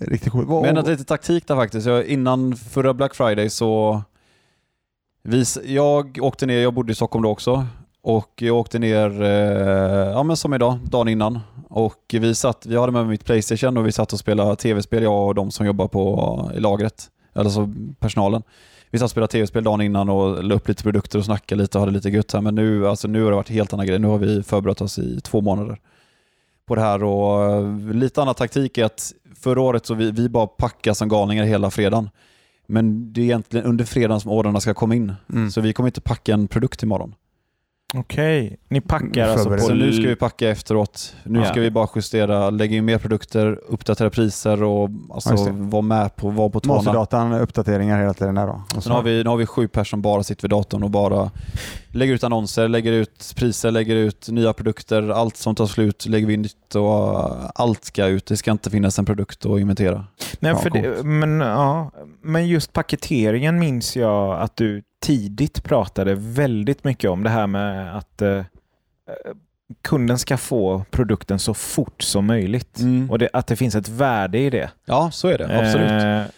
[0.00, 0.48] riktigt coolt.
[0.48, 1.86] Men ändå lite taktik där faktiskt.
[1.86, 4.02] Jag, innan förra Black Friday så...
[5.22, 7.66] Vi, jag åkte ner, jag bodde i Stockholm då också.
[8.02, 11.40] Och jag åkte ner, eh, ja men som idag, dagen innan.
[11.68, 15.26] Och vi satt, vi hade med mitt Playstation och vi satt och spelade tv-spel, jag
[15.26, 17.06] och de som jobbar på i lagret.
[17.34, 18.42] Eller så personalen.
[18.90, 21.78] Vi satt och spelade tv-spel dagen innan och la upp lite produkter och snackade lite
[21.78, 22.40] och hade lite gött här.
[22.40, 23.98] Men nu, alltså, nu har det varit helt annan grej.
[23.98, 25.78] Nu har vi förberett oss i två månader
[26.66, 30.28] på det här och eh, lite annan taktik är att förra året så vi, vi
[30.28, 32.10] bara packade som galningar hela fredagen.
[32.66, 35.12] Men det är egentligen under fredagen som ordrarna ska komma in.
[35.32, 35.50] Mm.
[35.50, 37.14] Så vi kommer inte packa en produkt imorgon.
[37.94, 39.62] Okej, ni packar alltså Förbereder.
[39.62, 39.68] på...
[39.68, 41.14] Så nu ska vi packa efteråt.
[41.24, 41.44] Nu Ja.
[41.44, 46.16] ska vi bara justera, lägga in mer produkter, uppdatera priser och alltså, Ja, vara med
[46.16, 46.74] på, vara på tårna.
[46.74, 48.62] Masterdatan, uppdateringar hela tiden där då.
[48.76, 50.90] Och Sen har vi, nu har vi sju personer som bara sitter vid datorn och
[50.90, 51.30] bara
[51.88, 55.08] lägger ut annonser, lägger ut priser, lägger ut nya produkter.
[55.10, 58.26] Allt som tar slut lägger vi nytt och uh, allt ska ut.
[58.26, 60.04] Det ska inte finnas en produkt att inventera.
[60.40, 61.90] Nej, Ja, för det, men, ja,
[62.22, 67.96] men just paketeringen minns jag att du tidigt pratade väldigt mycket om det här med
[67.96, 68.44] att eh,
[69.82, 72.78] kunden ska få produkten så fort som möjligt.
[72.80, 73.10] Mm.
[73.10, 74.70] Och det, att det finns ett värde i det.
[74.84, 75.58] Ja, så är det.
[75.58, 75.90] Absolut.
[76.02, 76.34] Eh,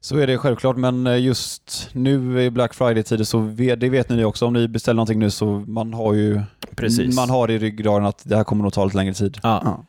[0.00, 4.08] Så är det självklart, men eh, just nu i Black Friday-tider så vet, det vet
[4.08, 6.42] ni också, om ni beställer någonting nu så man har ju
[6.76, 7.16] precis.
[7.16, 9.38] man har i ryggraden att det här kommer nog ta lite längre tid.
[9.42, 9.60] ja.
[9.64, 9.84] Ja.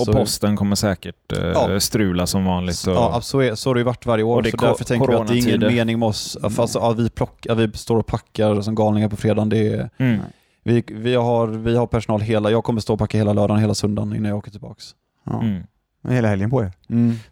[0.00, 1.80] Och så, posten kommer säkert eh, Ja.
[1.80, 2.86] strula som vanligt.
[2.86, 4.84] Och, Ja, så, är, så har det ju varit varje år, Och det så därför
[4.84, 7.96] tänker vi att det är ingen mening med oss, alltså, att vi, plock, vi står
[7.96, 9.48] och packar som galningar på fredagen.
[9.48, 10.20] Det är, mm.
[10.62, 13.74] vi, vi, har, vi har personal hela, jag kommer stå och packa hela lördagen, hela
[13.74, 14.84] söndagen innan jag åker tillbaks.
[15.26, 15.42] Ja.
[15.42, 15.62] Mm.
[16.08, 16.72] Hela helgen på er,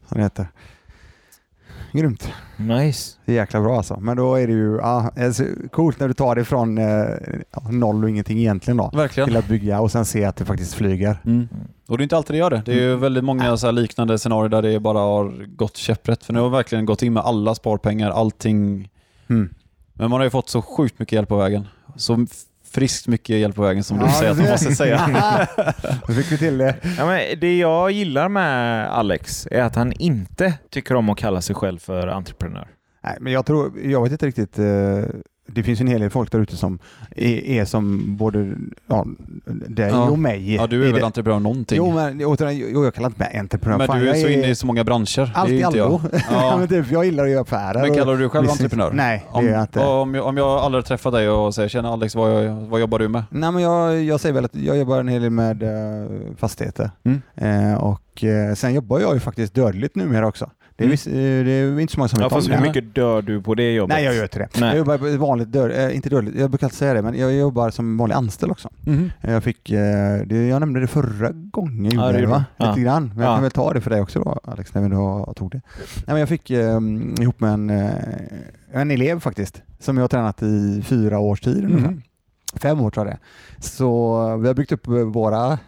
[0.09, 0.46] som det heter.
[1.92, 2.33] grymt.
[2.57, 3.16] Nice.
[3.24, 4.00] Det är jäkla bra alltså.
[4.00, 6.85] Men då är det ju ja, alltså, coolt när du tar det från eh,
[7.52, 8.90] ja, noll och ingenting egentligen då.
[8.94, 9.28] Verkligen.
[9.28, 11.16] Till att bygga och sen se att det faktiskt flyger.
[11.24, 11.48] Mm.
[11.88, 12.62] Och det är inte alltid det gör det.
[12.64, 16.24] Det är ju väldigt många så här liknande scenarier där det bara har gått käpprätt.
[16.24, 18.90] För nu har verkligen gått in med alla sparpengar, allting.
[19.31, 19.55] Mm.
[19.92, 21.66] Men man har ju fått så sjukt mycket hjälp på vägen.
[21.96, 22.27] Så
[22.70, 24.98] friskt mycket hjälp på vägen som du Ja, säger att man måste säga.
[26.07, 26.77] Då fick vi till det.
[26.98, 31.40] Ja, men det jag gillar med Alex är att han inte tycker om att kalla
[31.40, 32.68] sig själv för entreprenör.
[33.05, 34.59] Nej, men jag tror, jag vet inte riktigt.
[34.59, 34.64] Eh,
[35.53, 36.79] det finns en hel del folk där ute som
[37.17, 38.53] är, är som både
[38.87, 39.07] ja,
[39.69, 40.11] dig Ja.
[40.11, 40.55] och mig.
[40.55, 41.77] Ja, du är I väl det- entreprenör någonting?
[41.79, 42.37] Jo, men jo,
[42.73, 43.79] jo, jag kallar inte mig entreprenör.
[43.79, 45.21] men Fan, du är jag så inne i så många branscher.
[45.21, 45.79] Är allt i allo.
[45.79, 46.01] jag.
[46.31, 46.67] Ja.
[46.69, 47.81] Typ, jag gillar att göra affärer.
[47.83, 48.61] Men kallar du dig själv business.
[48.61, 48.91] entreprenör?
[48.93, 49.81] Nej, det Om, är jag inte.
[49.85, 53.09] om, jag, om jag aldrig träffar dig och säger “Tjena Alex, vad, vad jobbar du
[53.09, 56.09] med?” Nej, men jag, jag säger väl att jag jobbar en hel del med eh,
[56.37, 56.91] fastigheter.
[57.05, 57.21] Mm.
[57.37, 60.51] Eh, och eh, sen jobbar jag ju faktiskt dödligt numera också.
[60.79, 61.38] Det är, Mm.
[61.41, 62.57] eh, det är inte så många som Ja, vet om fast det.
[62.57, 63.97] hur mycket dör du på det jobbet?
[63.97, 64.49] Nej, jag gör inte det.
[64.61, 64.69] Nej.
[64.69, 67.71] Jag jobbar vanligt död, eh, inte dödligt, jag brukar alltid säga det, men jag jobbar
[67.71, 68.69] som vanlig anställd också.
[68.87, 69.11] Mhm.
[69.21, 69.79] Jag fick, eh,
[70.27, 72.45] det, jag nämnde det förra gången, Ja, det va?
[72.57, 72.69] Ja.
[72.69, 73.11] Lite grann.
[73.14, 73.35] Men jag Ja.
[73.37, 75.61] kan väl ta det för dig också då, Alex, när vi då tog det.
[75.97, 76.79] Nej, men jag fick eh,
[77.21, 77.71] ihop med en,
[78.73, 81.88] en elev faktiskt, som jag har tränat i fyra års tid ungefär.
[81.88, 82.03] Mhm.
[82.55, 83.21] Fem år tror jag det
[83.67, 85.59] Så vi har byggt upp våra eh,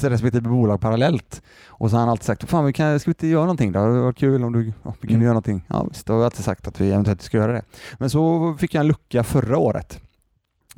[0.00, 1.42] respektive bolag parallellt.
[1.66, 3.78] Och så har han alltid sagt, fan vi kan, ska vi inte göra någonting då?
[3.78, 5.22] Det hade varit kul om du, ja, vi kunde Mm.
[5.22, 5.64] göra någonting.
[5.68, 7.62] Ja visst, då har vi alltid sagt att vi eventuellt ska göra det.
[7.98, 10.00] Men så fick jag en lucka förra året.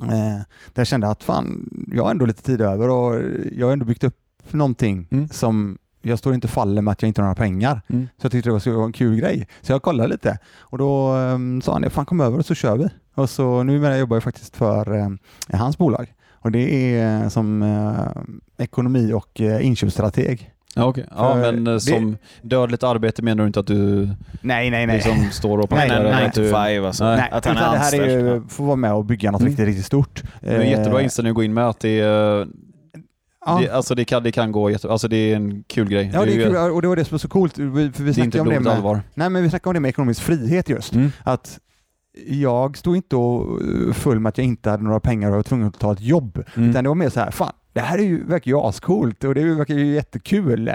[0.01, 3.73] Eh, där jag kände att fan, jag har ändå lite tid över och jag har
[3.73, 4.17] ändå byggt upp
[4.51, 5.27] någonting Mm.
[5.29, 7.81] som jag står inte faller med att jag inte har några pengar.
[7.87, 8.07] Mm.
[8.17, 9.47] Så jag tyckte det var en kul grej.
[9.61, 12.77] Så jag kollade lite och då um, sa han, fan kom över och så kör
[12.77, 12.87] vi.
[13.15, 15.17] Och så nu jobbar jag faktiskt för um,
[15.53, 16.13] hans bolag.
[16.31, 16.59] Och det
[16.95, 20.49] är eh, som eh, ekonomi och uh, inköpsstrateg.
[20.75, 21.05] Ja, okej.
[21.15, 24.09] ja, men eh, det- som dödligt arbete menar du inte att du
[24.41, 24.95] Nej, nej, nej.
[24.95, 26.11] liksom står och Nej, planerar?
[26.11, 27.03] nej, att du, five alltså.
[27.03, 27.17] Nej.
[27.17, 29.49] nej, Att han är det här är ju, får vara med och bygga något Mm.
[29.51, 30.23] riktigt, riktigt stort.
[30.41, 32.47] Det är en jättebra Eh, inställning att gå in med att det, är,
[33.45, 33.59] Ja.
[33.61, 36.11] det, alltså det, kan, det kan gå jätte, alltså det är en kul grej.
[36.13, 37.55] Ja, det ju- är kul och det var det som var så coolt.
[37.55, 39.01] För vi Det är inte om det med, allvar.
[39.13, 40.93] nej, men vi snackade om det med ekonomisk frihet just.
[40.93, 41.11] Mm.
[41.23, 41.59] Att
[42.27, 45.43] jag stod inte och eh, full med att jag inte hade några pengar och var
[45.43, 46.43] tvungen att ta ett jobb.
[46.55, 46.69] Mm.
[46.69, 49.35] Utan det var mer så här, fan, det här är ju, verkar ju ascoolt och
[49.35, 50.71] det verkar ju jättekul.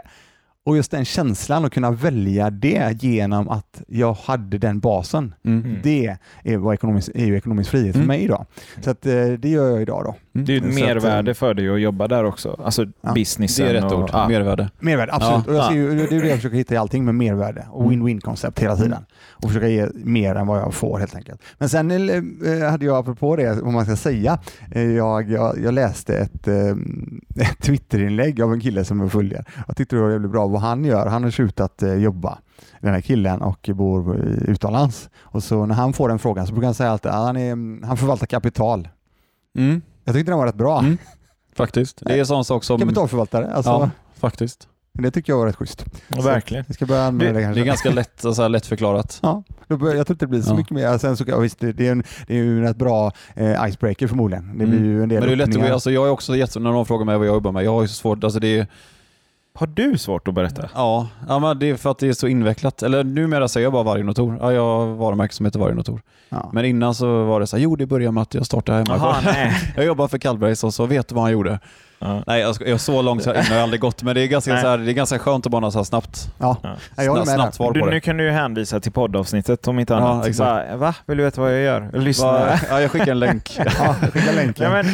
[0.64, 5.34] Och just den känslan att kunna välja det genom att jag hade den basen.
[5.44, 5.64] Mm.
[5.64, 5.76] Mm.
[5.82, 8.06] Det är, vad ekonomisk, är ju ekonomisk frihet för Mm.
[8.08, 8.46] mig idag.
[8.80, 10.14] Så att, eh, det gör jag idag då.
[10.44, 12.60] Det är ju ett Så att, mervärde för dig att jobba där också.
[12.64, 13.66] Alltså Ja, businessen.
[13.66, 14.28] Det är rätt och, ord, Ja.
[14.28, 14.70] mervärde.
[14.78, 15.44] Mervärde, absolut.
[15.46, 15.50] Ja.
[15.52, 15.68] och jag Ja.
[15.68, 18.06] ser ju, det är det jag försöker hitta i allting med mervärde och Mm.
[18.06, 19.04] win-win koncept hela tiden.
[19.32, 21.40] Och försöka ge mer än vad jag får helt enkelt.
[21.58, 24.38] Men sen eh, hade jag, apropå det, vad man ska säga,
[24.72, 26.54] eh, jag, jag, jag läste ett, eh,
[27.50, 29.44] ett Twitterinlägg av en kille som jag följer.
[29.66, 31.06] Jag tyckte det var väldigt bra vad han gör.
[31.06, 32.38] Han har slutat eh, jobba,
[32.80, 35.10] den här killen, och bor eh, utomlands.
[35.20, 37.96] Och så när han får den frågan så brukar han säga att han, är, han
[37.96, 38.88] förvaltar kapital.
[39.58, 39.80] Mm.
[40.08, 40.78] Jag tyckte den var rätt bra.
[40.78, 40.98] Mm.
[41.56, 42.02] Faktiskt.
[42.04, 42.80] Det är en sån sak som...
[42.80, 43.90] Kapitalförvaltare, alltså, Ja,
[44.20, 44.68] faktiskt.
[44.92, 45.84] det tycker jag var rätt schysst.
[46.08, 46.64] Ja, verkligen.
[46.66, 47.60] Jag ska börja använda det, Det kanske.
[47.60, 49.18] är ganska lätt, alltså, lätt förklarat.
[49.22, 50.56] Ja, jag tror inte det blir så Ja.
[50.56, 50.98] mycket mer.
[50.98, 53.68] Sen så, ja, visst, det, det, är en, det är ju en rätt bra eh,
[53.68, 54.58] icebreaker förmodligen.
[54.58, 54.90] Det blir Mm.
[54.90, 56.86] ju en del Men det är lätt att, alltså, jag är också jätte, när någon
[56.86, 58.66] frågar mig vad jag jobbar med, jag har ju så svårt, alltså det är,
[59.58, 60.70] Har du svårt att berätta?
[60.74, 62.82] ja, ja men det är för att det är så invecklat.
[62.82, 64.38] Eller numera säger jag bara Vargnotor.
[64.40, 66.00] Ja, jag har varumärke som heter Vargnotor.
[66.28, 66.50] Ja.
[66.52, 68.96] Men innan så var det så här, jo det började med att jag startade hemma.
[68.96, 69.72] Jaha, nej.
[69.76, 71.58] Jag jobbar för Kallbergs och så vet du vad han gjorde?
[72.00, 72.22] Ja.
[72.26, 74.62] Nej, jag, jag så långt så har jag aldrig gått, men det är ganska, Nej.
[74.62, 76.56] så här, det är ganska skönt att bara ha så här snabbt, Ja.
[76.62, 76.68] Ja.
[76.96, 78.00] Ja, jag snabbt, med snabbt svar Du, på nu det.
[78.00, 80.26] kan du ju hänvisa till poddavsnittet om inte Ja, annat.
[80.26, 80.68] exakt.
[80.68, 80.94] Bara, Va?
[81.06, 81.90] Vill du veta vad jag gör?
[81.92, 82.58] Lyssna.
[82.70, 83.58] Ja, jag skickar en länk.
[83.78, 84.72] Ja, skicka länken.
[84.72, 84.84] Nej,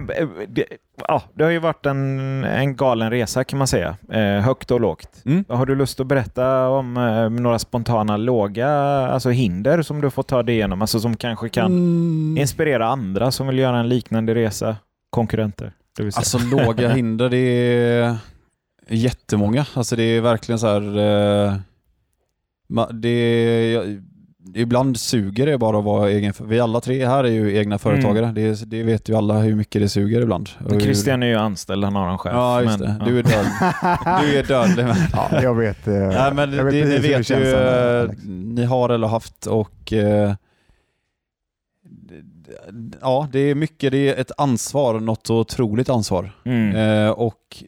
[0.00, 0.64] men, eh, det,
[1.08, 3.96] ja, det har ju varit en, en galen resa kan man säga.
[4.12, 5.08] Eh, högt och lågt.
[5.24, 5.44] Mm.
[5.48, 8.68] Har du lust att berätta om eh, några spontana låga
[9.08, 10.80] alltså hinder som du får ta dig igenom?
[10.82, 12.36] Alltså som kanske kan Mm.
[12.38, 14.76] inspirera andra som vill göra en liknande resa?
[15.10, 15.72] Konkurrenter.
[15.98, 18.16] Alltså låga hinder, det är
[18.88, 19.66] jättemånga.
[19.74, 20.98] Alltså det är verkligen så här...
[20.98, 21.56] Eh,
[22.92, 24.00] det är,
[24.54, 26.32] ibland suger det bara att vara egen...
[26.40, 28.32] Vi alla tre här är ju egna företagare.
[28.34, 30.48] Det, det vet ju alla hur mycket det suger ibland.
[30.64, 32.32] Och Christian är ju anställd, han har en chef.
[32.34, 33.04] Ja, just men, det.
[33.04, 33.46] Du är död.
[34.22, 34.84] Du är dödlig.
[34.84, 35.88] Men, ja, jag vet.
[35.88, 39.92] Eh, nej, men jag det, precis ni det vet ju, ni har eller haft och
[39.92, 40.34] eh,
[43.00, 46.32] ja, det är mycket, det är ett ansvar, något otroligt ansvar.
[46.44, 47.62] Mm, Eh, och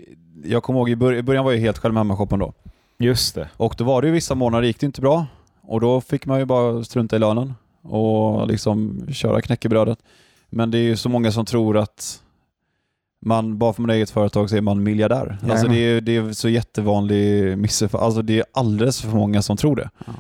[0.44, 2.53] jag kommer ihåg i bör- i början var jag helt själv med hemmashoppen då.
[2.99, 3.49] just det.
[3.57, 5.27] Och då var det ju vissa månader gick det inte bra
[5.62, 9.99] och då fick man ju bara strunta i lönen och liksom köra knäckebrödet.
[10.51, 12.22] Men det är ju så många som tror att
[13.20, 15.38] man, bara för man har eget företag så är man miljardär.
[15.51, 18.07] Alltså det, är, det är så jättevanlig missuppfattning.
[18.07, 19.90] Alltså det är alldeles för många som tror det.
[20.07, 20.12] Ja.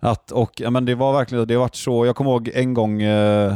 [0.00, 3.02] Att, och, men det var verkligen, det har varit så, jag kommer ihåg en gång
[3.02, 3.54] eh,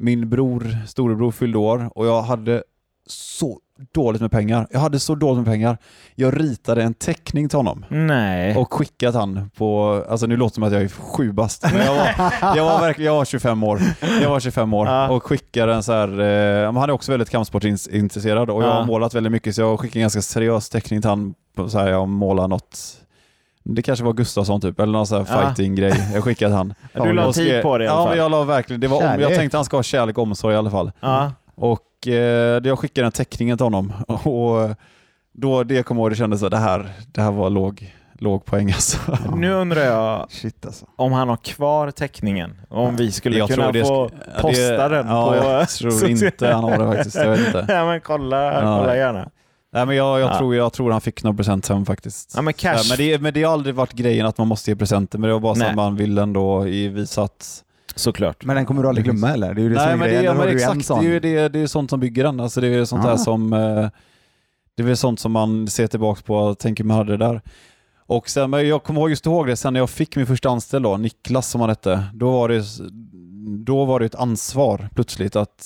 [0.00, 2.62] min bror, storebror fyllde år och jag hade
[3.06, 3.58] så
[3.94, 4.66] dåligt med pengar.
[4.70, 5.78] Jag hade så dåligt med pengar.
[6.14, 8.56] Jag ritade en teckning till honom Nej.
[8.56, 11.86] och skickat han på, alltså nu låter det som att jag är sju bast, men
[11.86, 13.80] jag var, jag var verkligen, jag var 25 år.
[14.22, 15.08] Jag var 25 år Ja.
[15.10, 16.08] och skickade en så här,
[16.64, 18.74] eh, han är också väldigt kampsportintresserad och jag Ja.
[18.74, 21.78] har målat väldigt mycket så jag skickade en ganska seriös teckning till han, på så
[21.78, 22.78] här, jag målar något
[23.64, 25.46] det kanske var Gustafsson typ, eller någon sån här Ja.
[25.46, 26.10] fighting-grej.
[26.14, 26.74] Jag skickade han.
[26.92, 28.08] du la tid på det i alla Ja, fall.
[28.08, 28.80] men jag la verkligen.
[28.80, 29.36] Det var om, jag Kärlek.
[29.38, 30.92] tänkte han ska ha kärlek och omsorg i alla fall.
[31.00, 31.32] Ja.
[31.54, 32.12] Och eh,
[32.64, 33.92] jag skickade den teckningen till honom.
[34.08, 34.76] Och
[35.32, 38.66] då, det jag ihåg, det kändes att det här, det här var låg, låg poäng
[38.72, 38.98] alltså.
[39.36, 40.86] Nu undrar jag Shit alltså.
[40.96, 42.60] om han har kvar teckningen.
[42.68, 45.34] Om vi skulle Jag kunna få ja, det- posta den ja, på...
[45.36, 47.16] Jag tror inte han har det faktiskt.
[47.16, 47.64] Jag vet inte.
[47.68, 48.78] ja, men kolla, Ja.
[48.80, 49.28] kolla gärna.
[49.72, 50.38] Nej, men jag, jag, Ja.
[50.38, 52.32] tror, jag tror han fick några present hem faktiskt.
[52.36, 52.74] Ja, men cash.
[52.76, 55.28] Ja, men, det, men det har aldrig varit grejen att man måste ge presenter, men
[55.28, 58.44] det var bara så att man vill ändå i- visa att Såklart.
[58.44, 59.54] Men den kommer du aldrig glömma eller?
[59.54, 60.36] Det är ju det som Nej, är men det, grejen.
[60.36, 62.40] men exakt, det är ju det, det är sånt som bygger den.
[62.40, 63.08] Alltså det är sånt Ah.
[63.08, 63.88] där som eh,
[64.76, 67.42] det är väl sånt som man ser tillbaka på och tänker man hade det där.
[68.06, 70.48] Och sen, men jag kommer ihåg just ihåg det, sen när jag fick min första
[70.48, 72.64] anställd då, Niklas som han hette, då var det,
[73.64, 75.60] då var det ett ansvar plötsligt att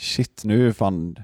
[0.00, 1.16] shit nu fan,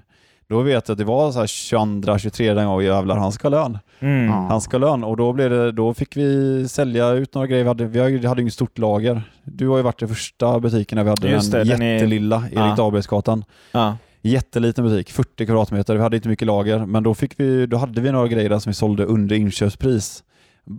[0.48, 3.48] då vet jag att det var så här 22, 23 den gången, jävlar han ska
[3.48, 3.78] ha lön.
[4.00, 4.28] Mm.
[4.30, 7.62] Han ska ha lön och då, blev det, då fick vi sälja ut några grejer.
[7.64, 9.22] Vi hade, vi hade- vi hade inget stort lager.
[9.44, 11.92] Du har ju varit i första butiken när vi hade Just den det, den är-
[11.94, 12.74] jättelilla, Erik Ja.
[12.76, 13.44] Dahlbergsgatan.
[13.72, 13.96] Ja.
[14.22, 15.94] Jätteliten butik, 40 kvadratmeter.
[15.94, 18.58] Vi hade inte mycket lager, men då, fick vi, då hade vi några grejer där
[18.58, 20.24] som vi sålde under inköpspris.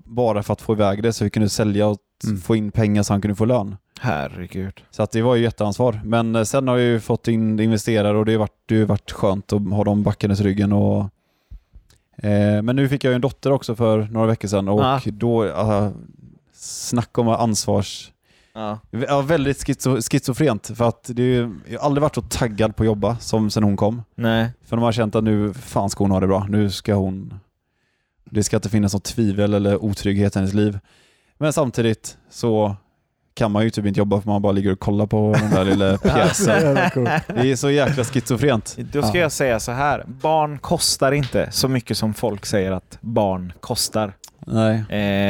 [0.06, 2.38] Bara för att få iväg det så vi kunde sälja och Mm.
[2.38, 3.76] få in pengar så han kunde få lön.
[4.00, 4.82] Herregud.
[4.92, 6.02] Så att det var ju jätteansvar.
[6.04, 8.86] Men eh, sen har jag ju fått in investerare och det har varit, det har
[8.86, 10.74] varit skönt att ha dem backandes i ryggen.
[10.74, 11.00] Och,
[12.18, 15.02] eh, men nu fick jag ju en dotter också för några veckor sedan och Ja.
[15.06, 15.90] då, uh,
[16.54, 18.12] snacka om ansvars...
[18.54, 18.80] Ja.
[18.90, 22.84] Ja, väldigt schizo, schizofrent för att det är, jag har aldrig varit så taggad på
[22.84, 24.04] att jobba som sen hon kom.
[24.16, 24.50] Nej.
[24.66, 26.46] För de har känt att nu fan ska hon ha det bra.
[26.50, 27.40] Nu ska hon...
[28.30, 30.80] Det ska inte finnas något tvivel eller otrygghet i hennes liv.
[31.40, 32.76] Men samtidigt så
[33.34, 35.66] kan man ju typ inte jobba för man bara ligger och kollar på den där
[35.66, 36.76] lilla pjäsen.
[37.28, 38.78] Det är så jäkla schizofrent.
[38.92, 39.22] Då ska Ja.
[39.22, 40.04] jag säga så här.
[40.08, 44.14] Barn kostar inte så mycket som folk säger att barn kostar.
[44.48, 44.76] Nej.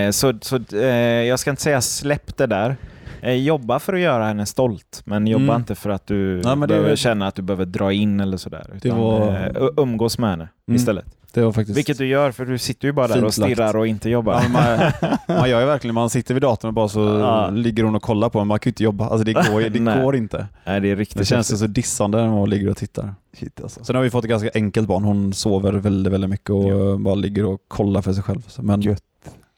[0.05, 0.85] Eh, så så eh,
[1.23, 2.75] jag ska inte säga släpp det där.
[3.21, 5.55] Eh, jobba för att göra henne stolt, men jobba Mm.
[5.55, 8.37] inte för att du Nej, men det- behöver känna att du behöver dra in eller
[8.37, 8.65] sådär.
[8.75, 10.75] Utan, var- eh, umgås med henne Mm.
[10.75, 11.05] istället.
[11.35, 11.77] Det var faktiskt...
[11.77, 13.75] Vilket du gör, för du sitter ju bara där och stirrar lagt.
[13.75, 14.33] och inte jobbar.
[14.43, 14.91] Ja, man,
[15.39, 17.49] man gör ju verkligen, man sitter vid datorn och bara så Ja.
[17.49, 18.47] ligger hon och kollar på en.
[18.47, 19.07] Man kan ju inte jobba.
[19.09, 20.01] Alltså det går, det Nej.
[20.03, 20.47] går inte.
[20.65, 23.13] Nej, det är riktigt Det känns ju så dissande när man ligger och tittar.
[23.39, 23.83] Shit alltså.
[23.83, 25.03] Sen har vi fått ett ganska enkelt barn.
[25.03, 26.97] Hon sover väldigt, väldigt mycket och Ja.
[26.97, 28.41] bara ligger och kollar för sig själv.
[28.59, 29.03] Men, Gött.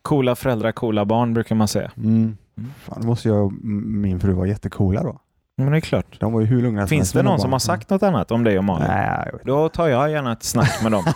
[0.02, 1.92] Coola föräldrar, coola barn brukar man säga.
[1.98, 2.38] mm.
[2.78, 5.20] Fan, då måste jag och min fru vara jättecoola då.
[5.58, 6.20] Men det är klart.
[6.20, 8.44] De var ju hur lugna Finns det någon de som har sagt något annat om
[8.44, 8.88] dig och Malin?
[8.88, 9.32] Nej.
[9.44, 11.04] Då tar jag gärna ett snack med dem.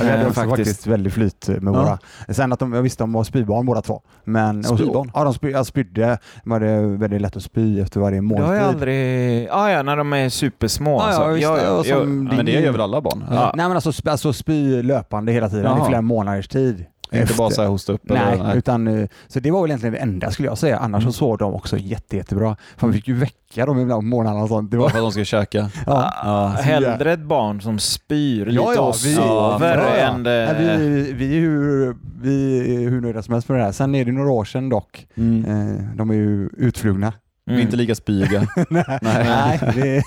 [0.00, 0.86] Vi hade Eh, också faktiskt.
[0.86, 1.82] väldigt flyt med Ja.
[1.82, 1.98] våra.
[2.34, 4.02] Sen att de, jag visste de var spybarn båda två.
[4.24, 5.10] Men, och- Spybarn?
[5.14, 6.06] Ja, de spy, jag spydde.
[6.06, 8.46] Det var det väldigt lätt att spy efter varje Det måltid.
[8.46, 9.48] har jag aldrig...
[9.50, 10.90] Ah, ja, när de är supersmå.
[11.00, 11.22] Ja, alltså.
[11.22, 13.24] ja, visst, Ja, ja, ja, Men det gör väl alla barn?
[13.30, 13.52] Ja.
[13.56, 15.84] Nej men alltså, alltså spy löpande hela tiden Jaha.
[15.84, 16.84] i flera månaders tid.
[17.12, 18.00] Inte Efter- bara så här hosta upp?
[18.04, 20.78] Nej, eller, utan eh, så det var väl egentligen det enda skulle jag säga.
[20.78, 21.12] Annars Mm.
[21.12, 22.56] så sov de också jätte, jättebra.
[22.76, 24.70] För man fick ju väcka dem ibland på morgnarna och sånt.
[24.70, 25.70] Det var, för att de ska käka?
[25.86, 26.12] ja.
[26.24, 26.46] Ja.
[26.48, 30.14] Hellre ett barn som spyr lite Ja, ja, och vi- sover ja, ja.
[30.14, 30.52] än det...
[30.52, 33.72] Nej, vi, vi, är hur, vi är hur nöjda som helst med det här.
[33.72, 35.06] Sen är det några år sedan dock.
[35.16, 35.44] Mm.
[35.44, 37.12] Eh, de är ju utflugna.
[37.46, 38.40] Vi är inte lika spyga.
[38.70, 39.00] nej, Nej.
[39.02, 40.02] nej, det,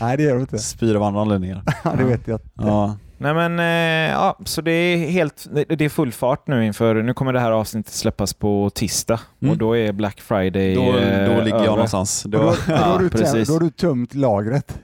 [0.00, 0.58] nej, det gör de inte.
[0.58, 1.62] Spyr av andra anledningar.
[1.84, 2.40] Ja, det vet jag.
[2.54, 2.96] Ja.
[3.22, 7.14] Nej men, eh, ja, så det är helt, det är full fart nu inför, nu
[7.14, 9.52] kommer det här avsnittet släppas på tisdag Mm.
[9.52, 11.64] och då är Black Friday Då, eh, då ligger över.
[11.64, 12.22] jag någonstans.
[12.22, 14.78] Då, Då, då, har du tömt, då har du tömt lagret.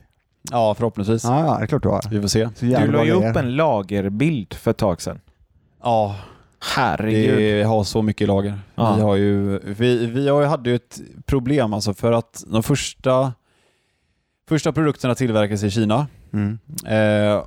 [0.50, 1.24] ja, förhoppningsvis.
[1.24, 2.02] Ja, ja, det är klart du har.
[2.10, 2.48] Vi får se.
[2.60, 5.20] Du la ju upp en lagerbild för ett tag sedan.
[5.82, 6.16] Ja,
[6.76, 7.36] Herregud.
[7.36, 8.58] vi har så mycket lager.
[8.74, 8.94] Ja.
[8.94, 12.62] Vi, har ju, vi, vi har ju hade ju ett problem alltså för att de
[12.62, 13.32] första,
[14.48, 16.06] första produkterna tillverkas i Kina.
[16.32, 16.58] Mm.
[16.86, 17.42] Eh,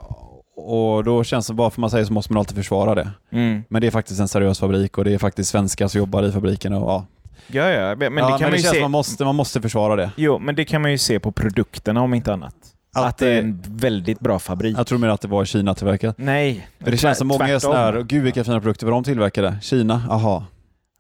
[0.59, 3.09] och då känns det bara för man säger så måste man alltid försvara det.
[3.31, 3.63] Mm.
[3.69, 6.31] Men det är faktiskt en seriös fabrik och det är faktiskt svenskar som jobbar i
[6.31, 6.73] fabriken.
[6.73, 7.05] Och, ja.
[7.47, 8.81] Ja, ja, men det ja, kan men man det ju känns se.
[8.81, 10.11] man måste, man måste försvara det.
[10.15, 12.55] Jo, men det kan man ju se på produkterna om inte annat.
[12.95, 14.77] Att, Att det är en väldigt bra fabrik.
[14.77, 16.15] Jag tror mer att det var Kina-tillverkat.
[16.17, 16.67] Nej.
[16.83, 19.57] För det känns som många är sådana här, gud vilka fina produkter, vad de tillverkade?
[19.61, 20.03] Kina?
[20.09, 20.43] Jaha.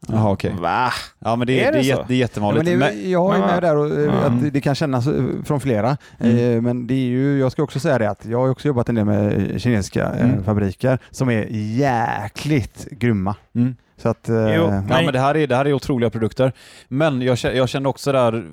[0.07, 0.53] Jaha okej.
[0.59, 0.91] Va?
[1.19, 1.87] Ja men det, Är är, det det, är, så?
[1.89, 2.65] jätte- det är Ja, jättevanligt.
[2.65, 4.11] men det, jag är med där och Ja.
[4.11, 5.97] att det kan kännas eh, från flera.
[6.19, 6.37] Mm.
[6.55, 8.89] Eh, Men det är ju, jag ska också säga det att jag har också jobbat
[8.89, 10.43] en del med kinesiska Mm.
[10.43, 11.45] fabriker som är
[11.77, 13.35] jäkligt grymma.
[13.55, 13.75] Mm.
[13.97, 15.05] Så att, Jo, Ja, Nej.
[15.05, 16.51] men det här, är, det här är otroliga produkter.
[16.87, 18.45] Men jag, jag känner också där,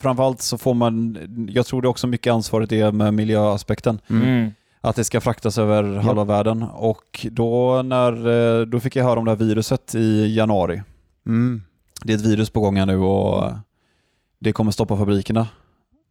[0.00, 1.18] framförallt så får man,
[1.50, 4.00] jag tror det också mycket ansvaret är med miljöaspekten.
[4.10, 4.50] Mm.
[4.80, 6.62] Att det ska fraktas över halva världen.
[6.62, 8.12] Och då, när,
[8.60, 10.82] eh, då fick jag höra om det här viruset i januari.
[11.26, 11.62] Mm.
[12.04, 13.52] Det är ett virus på gång här nu och
[14.38, 15.46] det kommer stoppa fabrikerna.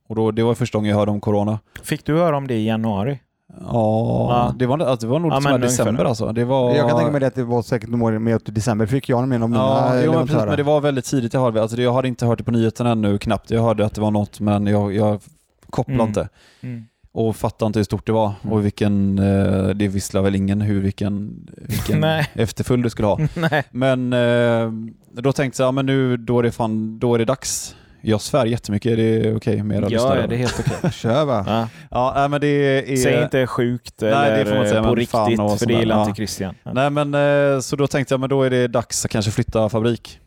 [0.10, 1.60] Och då, det var första gången jag hörde om corona.
[1.84, 3.20] Fick du höra om det i januari?
[3.60, 4.54] Ja, Ja.
[4.60, 6.32] Det, var, alltså, det var nog Ja, ja, men december alltså.
[6.34, 9.10] Det var, Jag kan tänka mig att det var säkert några upp till december, fick
[9.10, 11.62] jag med av mina Ja, jo, men, precis, men det var väldigt tidigt jag hörde.
[11.62, 13.52] Alltså, jag hade inte hört det på nyheterna ännu knappt.
[13.52, 15.22] Jag hörde att det var något men jag, jag
[15.70, 16.08] kopplade Mm.
[16.08, 16.30] inte.
[16.62, 16.86] Mm.
[17.20, 18.34] Och fattade inte hur stort det var.
[18.44, 18.54] Mm.
[18.54, 22.28] Och vilken, eh, det visste väl ingen hur vilken, vilken Nej.
[22.34, 23.20] efterföljd det skulle ha.
[23.34, 23.64] Nej.
[23.72, 24.72] Men eh,
[25.12, 27.76] då tänkte jag, ja, men nu då är, det fan, då är det dags.
[28.02, 30.22] Jag svär jättemycket, är det okej med era Ja, lyssnare?
[30.22, 30.92] ja, det är helt okej.
[30.94, 31.44] Kör va?
[31.48, 31.68] Ja.
[31.92, 32.96] Ja, nej, men det är...
[32.96, 36.16] Säg inte sjukt Nej, eller det får man säga, på riktigt, för det gillar inte
[36.16, 36.56] Christian.
[36.64, 36.74] Ja.
[36.74, 39.70] Nej men eh, så då tänkte jag men då är det dags att kanske flytta
[39.70, 40.20] fabrik.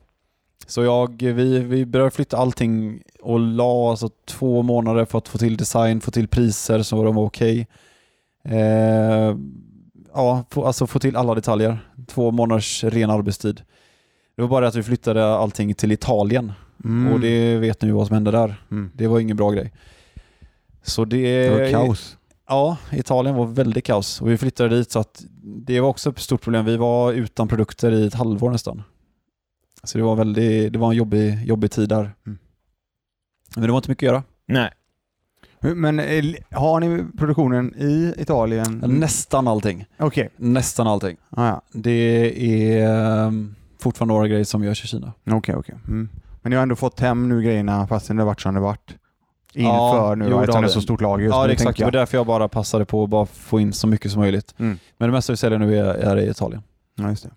[0.66, 5.38] Så jag, vi, vi började flytta allting och la alltså två månader för att få
[5.38, 7.66] till design, få till priser så de var okej.
[8.44, 9.36] Eh,
[10.14, 11.78] ja, få, alltså få till alla detaljer.
[12.06, 13.62] Två månaders ren arbetstid.
[14.36, 16.52] Det var bara att vi flyttade allting till Italien
[16.84, 17.12] Mm.
[17.12, 18.62] och det vet ni vad som hände där.
[18.70, 18.90] Mm.
[18.94, 19.72] Det var ingen bra grej.
[20.82, 21.48] Så det...
[21.48, 22.16] Det var kaos.
[22.48, 26.18] Ja, Italien var väldigt kaos och vi flyttade dit så att det var också ett
[26.18, 26.64] stort problem.
[26.64, 28.82] Vi var utan produkter i ett halvår nästan.
[29.84, 32.14] Så det var, väldigt, det var en jobbig, jobbig tid där.
[32.26, 32.38] Mm.
[33.56, 34.22] Men det var inte mycket att göra.
[34.46, 34.70] Nej.
[35.60, 38.84] Men eh, har ni produktionen i Italien?
[38.86, 39.86] Nästan allting.
[39.98, 40.30] Okej.
[40.36, 41.16] Nästan allting.
[41.30, 41.62] Ah, ja.
[41.72, 41.90] Det
[42.60, 45.12] är um, fortfarande några grejer som görs i Kina.
[45.30, 45.74] Okej, okej.
[45.88, 46.08] Mm.
[46.42, 48.96] Men ni har ändå fått hem nu grejerna fastän det har varit som det varit?
[49.54, 51.78] Inför Ja, nu jo, eftersom det är så stort lager just ja, det exakt.
[51.78, 54.54] Det var därför jag bara passade på att bara få in så mycket som möjligt.
[54.58, 54.78] Mm.
[54.98, 56.62] Men det mesta vi säljer nu är, är i Italien.
[56.94, 57.30] Ja, just det.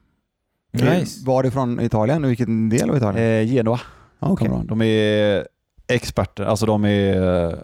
[0.83, 1.25] Nice.
[1.25, 3.25] Var från Italien och vilken del av Italien?
[3.25, 3.79] Eh, Genoa.
[4.19, 4.67] Ah, kommer de.
[4.67, 5.47] De är
[5.87, 6.43] experter.
[6.43, 7.63] Alltså de är...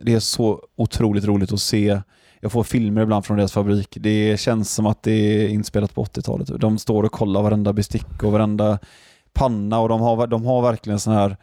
[0.00, 2.00] Det är så otroligt roligt att se.
[2.40, 3.96] Jag får filmer ibland från deras fabrik.
[4.00, 6.60] Det känns som att det är inspelat på 80-talet.
[6.60, 8.78] De står och kollar varenda bestick och varenda
[9.32, 11.36] panna och de har, de har verkligen sån här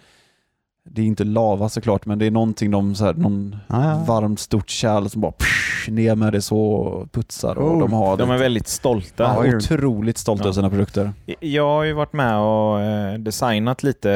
[0.91, 4.03] det är inte lava såklart, men det är någonting de, så här, någon Ah, ja.
[4.07, 7.57] varmt stort kärl som bara psh, ner med det så och putsar.
[7.57, 9.23] Och Oh, de har De är väldigt stolta.
[9.47, 10.53] Ja, otroligt stolta Ja.
[10.53, 11.13] sina produkter.
[11.39, 14.11] Jag har ju varit med och eh, designat lite,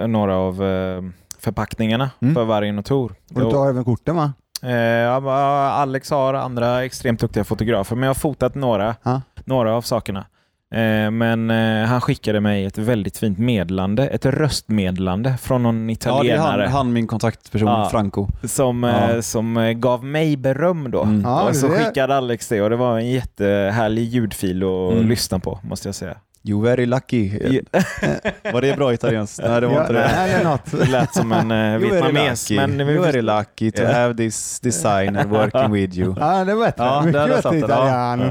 [0.00, 1.02] eh, några av eh,
[1.40, 2.34] förpackningarna Mm.
[2.34, 3.14] för Vargen och Tor.
[3.34, 4.32] Och du tar även korten va?
[5.72, 8.96] Alex har andra extremt duktiga fotografer, men jag har fotat några,
[9.44, 10.24] några av sakerna.
[10.74, 15.86] Eh, men eh, han skickade mig ett väldigt fint meddelande, ett röstmeddelande från någon Ja,
[15.86, 17.88] det är italienare han, han min kontaktperson, Ja.
[17.90, 18.28] Franco.
[18.44, 19.22] som, eh, Ja.
[19.22, 21.02] som gav mig beröm då.
[21.02, 21.20] Mm.
[21.20, 25.08] Ja, och så skickade Alex det och det var en jättehärlig ljudfil att Mm.
[25.08, 26.16] lyssna på, måste jag säga.
[26.44, 27.30] You very lucky.
[28.52, 29.40] Var det bra italienskt?
[29.42, 30.12] Nej, det var inte det.
[30.16, 30.70] Nej, det är något.
[30.70, 32.50] Det lät som en uh, vietnames.
[32.50, 36.14] Men you very lucky to have this designer working with you.
[36.20, 36.84] Ja, det var bättre.
[36.84, 38.30] Ja, Mycket där bättre satt den.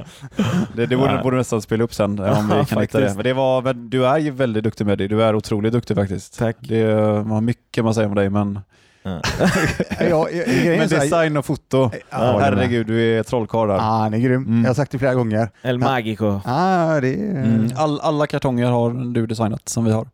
[0.73, 3.13] Det, det borde, borde nästan spela upp sen eh, om vi kan hitta det.
[3.15, 5.07] Men det var, men du är ju väldigt duktig med det.
[5.07, 6.39] Du är otroligt duktig faktiskt.
[6.39, 6.57] Tack.
[6.59, 8.59] Det man har mycket man säger om dig, men,
[9.07, 9.21] Ja.
[9.99, 13.75] Ja, jag- är men design och foto, Ja, herregud, du är trollkarl där.
[13.75, 14.43] Ja, han är grym.
[14.43, 14.61] Mm.
[14.61, 15.49] Jag har sagt det flera gånger.
[15.61, 16.39] El Magico.
[16.45, 17.43] Ah, det är...
[17.43, 17.69] Mm.
[17.75, 20.07] All, alla kartonger har du designat som vi har.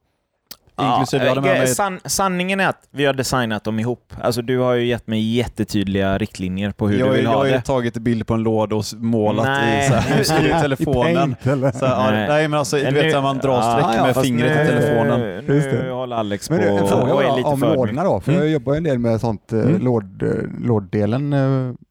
[0.81, 1.67] Inklusive, jag hade med eh, mig...
[1.67, 4.13] san, sanningen är att vi har designat dem ihop.
[4.21, 7.37] Alltså, du har ju gett mig jättetydliga riktlinjer på hur jag, du vill jag ha
[7.37, 7.61] har ju det.
[7.61, 9.85] tagit bild på en låda och målat Nej.
[9.85, 9.89] i,
[10.23, 11.15] så här, i telefonen.
[11.15, 11.71] paint, eller?
[11.71, 12.27] Så, här, ja, Nej.
[12.27, 14.51] nej men alltså, du Men vet nu- när man drar Ja, streck ja, med fingret
[14.51, 15.45] i nu- telefonen.
[15.47, 15.91] Nu det.
[15.91, 18.31] håller Alex Men på du, en fråga och är lite om för lådorna då, för
[18.31, 18.43] Mm.
[18.43, 19.81] jag jobbar en del med sånt, eh, Mm.
[19.81, 20.29] låd, eh,
[20.67, 21.29] låddelen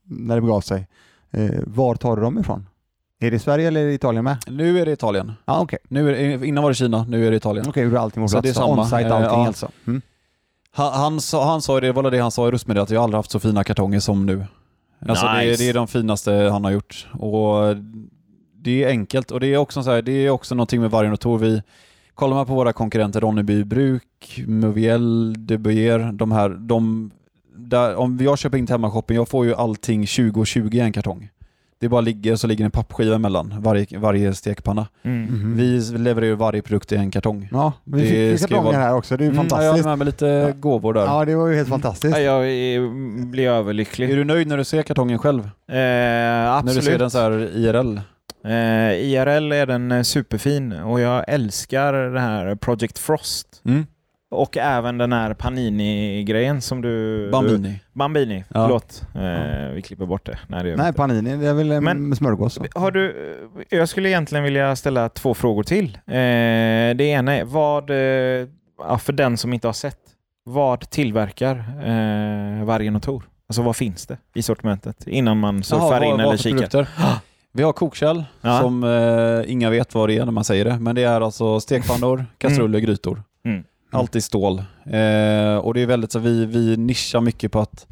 [0.09, 0.88] när det begav sig.
[1.66, 2.66] Var tar du dem ifrån?
[3.22, 4.37] Är det Sverige eller är det Italien med?
[4.46, 5.32] Nu är det Italien.
[5.44, 5.78] Ja, okej.
[5.88, 7.66] Nu är det, innan var det Kina, nu är det Italien.
[7.68, 8.42] Okej, du har allting på Så plats.
[8.44, 8.82] det är samma.
[8.82, 9.46] On-site Eh, allting ja.
[9.46, 9.68] alltså.
[9.87, 10.02] Mm.
[10.74, 13.00] Han, han, sa, han sa det, det var det han sa i röstmeddelandet, att jag
[13.00, 14.44] har aldrig haft så fina kartonger som nu.
[15.08, 15.62] Alltså det, Nice.
[15.62, 17.06] det är de finaste han har gjort.
[17.18, 17.76] Och
[18.62, 21.12] det är enkelt och det är också, så här, det är också någonting med Vargen
[21.12, 21.38] och Tor.
[21.38, 21.62] Vi,
[22.14, 27.11] kollar man på våra konkurrenter, Ronneby Bruk, Moviel, De Buyer, de här, de,
[27.56, 30.80] där, om jag köper in till hemmashoppen, jag får ju allting 20 och 20 i
[30.80, 31.29] en kartong.
[31.83, 34.87] Det bara ligger, så ligger en pappskiva emellan varje, varje stekpanna.
[35.02, 35.22] Mm.
[35.22, 35.56] Mhm.
[35.56, 37.48] Vi levererar ju varje produkt i en kartong.
[37.52, 39.16] Ja, vi Det fick kartonger vara- här också.
[39.16, 39.85] Det är ju Mm, ja, jag fantastiskt.
[39.87, 41.00] har med mig lite gåvor där.
[41.04, 42.16] Ja, det var ju helt fantastiskt.
[42.18, 42.92] Ja, Jag
[43.30, 44.10] blir överlycklig.
[44.10, 45.40] Är du nöjd när du ser kartongen själv?
[45.42, 46.76] Eh, När absolut.
[46.85, 48.00] du ser den så här IRL?
[48.44, 53.46] Eh, IRL är den eh, superfin och jag älskar det här Project Frost.
[53.64, 53.87] Mm.
[54.33, 57.28] Och även den här Panini-grejen som du...
[57.33, 57.80] Bambini.
[57.92, 58.66] Bambini, Ja.
[58.66, 59.02] förlåt.
[59.14, 60.38] Eh, vi klipper bort det.
[60.46, 60.96] Nej, det Nej, inte.
[60.96, 62.58] panini, det är väl en Men- smörgås?
[62.74, 63.16] Har du,
[63.68, 65.98] jag skulle egentligen vilja ställa två frågor till.
[66.06, 66.12] Eh,
[66.96, 69.98] det ena är, vad, eh, för den som inte har sett,
[70.44, 73.22] vad tillverkar eh, Vargen och Tor?
[73.48, 76.87] Alltså vad finns det i sortimentet innan man surfar Jaha, in vad- eller kikar?
[77.54, 78.60] Vi har kokkärl Ja.
[78.60, 80.78] som eh, inga vet vad det är när man säger det.
[80.80, 83.22] Men det är alltså stekpannor, kastruller, grytor.
[83.93, 84.01] Mm.
[84.01, 84.59] Allt i stål.
[84.87, 87.87] Eh, och det är väldigt så vi, vi nischar mycket på att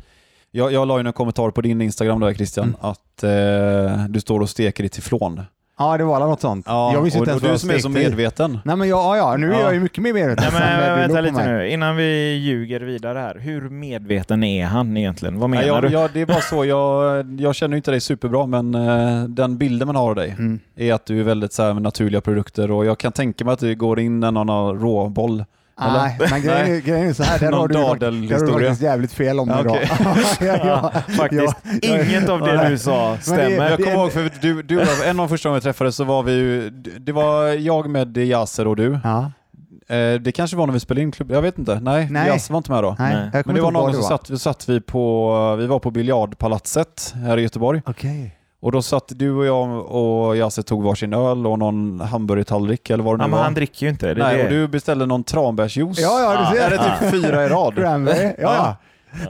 [0.51, 2.77] jag, jag la ju en kommentar på din Instagram där Christian, Mm.
[2.81, 5.43] att eh, du står och steker i teflon.
[5.79, 6.67] Ja, det var något sånt.
[6.67, 7.93] jag visste och, inte ens och du som är så i.
[7.93, 8.59] medveten.
[8.65, 9.61] Nej men ja, ja, nu är Ja.
[9.61, 10.45] jag ju mycket mer medveten.
[10.53, 13.39] Nej, men, du vänta lite nu, innan vi ljuger vidare här.
[13.39, 15.39] Hur medveten är han egentligen?
[15.39, 15.89] Vad menar Nej, jag, du?
[15.89, 19.87] jag, det är bara så, jag, jag känner inte dig superbra men eh, den bilden
[19.87, 20.61] man har av dig Mm.
[20.77, 23.53] är att du är väldigt så här, med naturliga produkter och jag kan tänka mig
[23.55, 25.45] att du går in i någon råboll.
[25.81, 27.97] Nej, men grejen, är- grejen är så här, där har du, där har
[28.59, 29.76] du faktiskt jävligt fel om Ja, idag.
[29.76, 30.49] okej.
[30.49, 33.70] ja, ja, Faktiskt, ja, inget av det du sa stämmer.
[33.70, 36.22] Jag kommer ihåg, för du, du, en av de första gångerna vi träffades så var
[36.22, 36.70] vi ju,
[37.01, 38.99] det var jag med Yasser och du.
[39.05, 39.33] Ja,
[39.89, 41.81] Eh, det kanske var när vi spelade in klubb, jag vet inte.
[41.81, 42.28] Nej, Nej.
[42.28, 42.97] Yasser var inte med då.
[42.99, 45.91] nej, Men det var någon det som satt, vi satt vi på, vi var på
[45.91, 47.83] biljardpalatset här i Göteborg.
[47.87, 48.37] Okej.
[48.63, 53.05] Och då satt du och jag och Yasser tog varsin öl och någon hamburgertallrik eller
[53.05, 53.45] vad det Ja, nu men var.
[53.45, 54.07] han dricker ju inte.
[54.15, 54.45] Det är Nej, det.
[54.45, 55.99] och du beställde någon tranbärsjuice.
[56.01, 56.67] Ja, ja, du ser.
[56.67, 57.75] Är det typ fyra i rad?
[57.75, 58.77] Cranberry, ja, ja.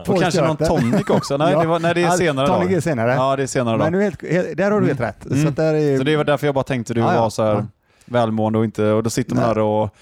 [0.05, 1.37] Två Och kanske någon tonic också?
[1.37, 1.61] Nej, Ja.
[1.61, 2.81] det, var, nej det är Ja, senare Tonic är då.
[2.81, 3.13] senare.
[3.13, 3.99] Ja, det är senare Men då.
[3.99, 5.25] du är helt, helt, där har du helt rätt.
[5.25, 5.41] Mm.
[5.43, 7.21] Så, att där är, Så det var därför jag bara tänkte du Ja, ja.
[7.21, 7.65] var så här Ja.
[8.05, 9.47] välmående och inte, och då sitter man Nej.
[9.53, 9.95] här och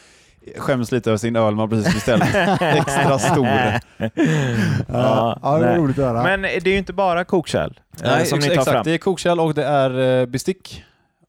[0.58, 2.24] skäms lite över sin öl man precis beställt.
[2.62, 3.48] Extra stor.
[3.48, 3.80] ja,
[5.44, 5.78] ja, det är nej.
[5.78, 6.24] roligt att höra.
[6.24, 8.72] Men det är ju inte bara kokkärl eh, Nej, som ex- ni tar exakt.
[8.72, 8.84] fram.
[8.84, 10.84] Det är kokkärl och det är eh, bestick.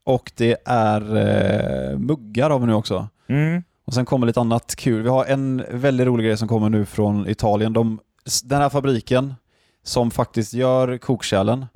[0.04, 3.08] Och det är eh, muggar har vi nu också.
[3.28, 3.62] Mm.
[3.84, 5.02] Och sen kommer lite annat kul.
[5.02, 7.72] Vi har en väldigt rolig grej som kommer nu från Italien.
[7.72, 7.98] De,
[8.44, 9.34] den här fabriken
[9.82, 11.66] som faktiskt gör kokkärlen,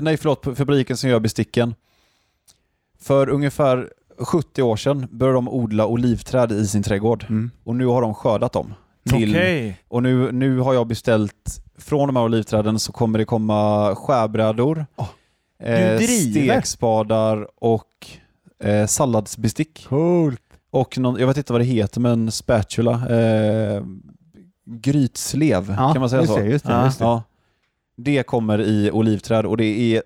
[0.00, 1.74] nej förlåt, fabriken som gör besticken.
[3.00, 7.50] För ungefär 70 år sedan började de odla olivträd i sin trädgård Mm.
[7.64, 8.74] och nu har de skördat dem.
[9.10, 9.80] Till, Okej.
[9.88, 14.86] Och nu, nu har jag beställt, från de här olivträden så kommer det komma skärbrädor,
[14.96, 15.08] Åh,
[15.68, 18.06] eh, stekspadar och
[18.64, 19.86] eh, salladsbestick.
[19.88, 20.40] Coolt.
[20.70, 22.92] Och någon, jag vet inte vad det heter, men spatula.
[23.18, 23.82] Eh,
[24.66, 26.36] grytslev, Ja, kan man säga så?
[26.36, 27.04] Det, just det, just det.
[27.04, 27.22] Ja.
[27.96, 29.64] Det kommer i olivträd och det
[29.96, 30.02] är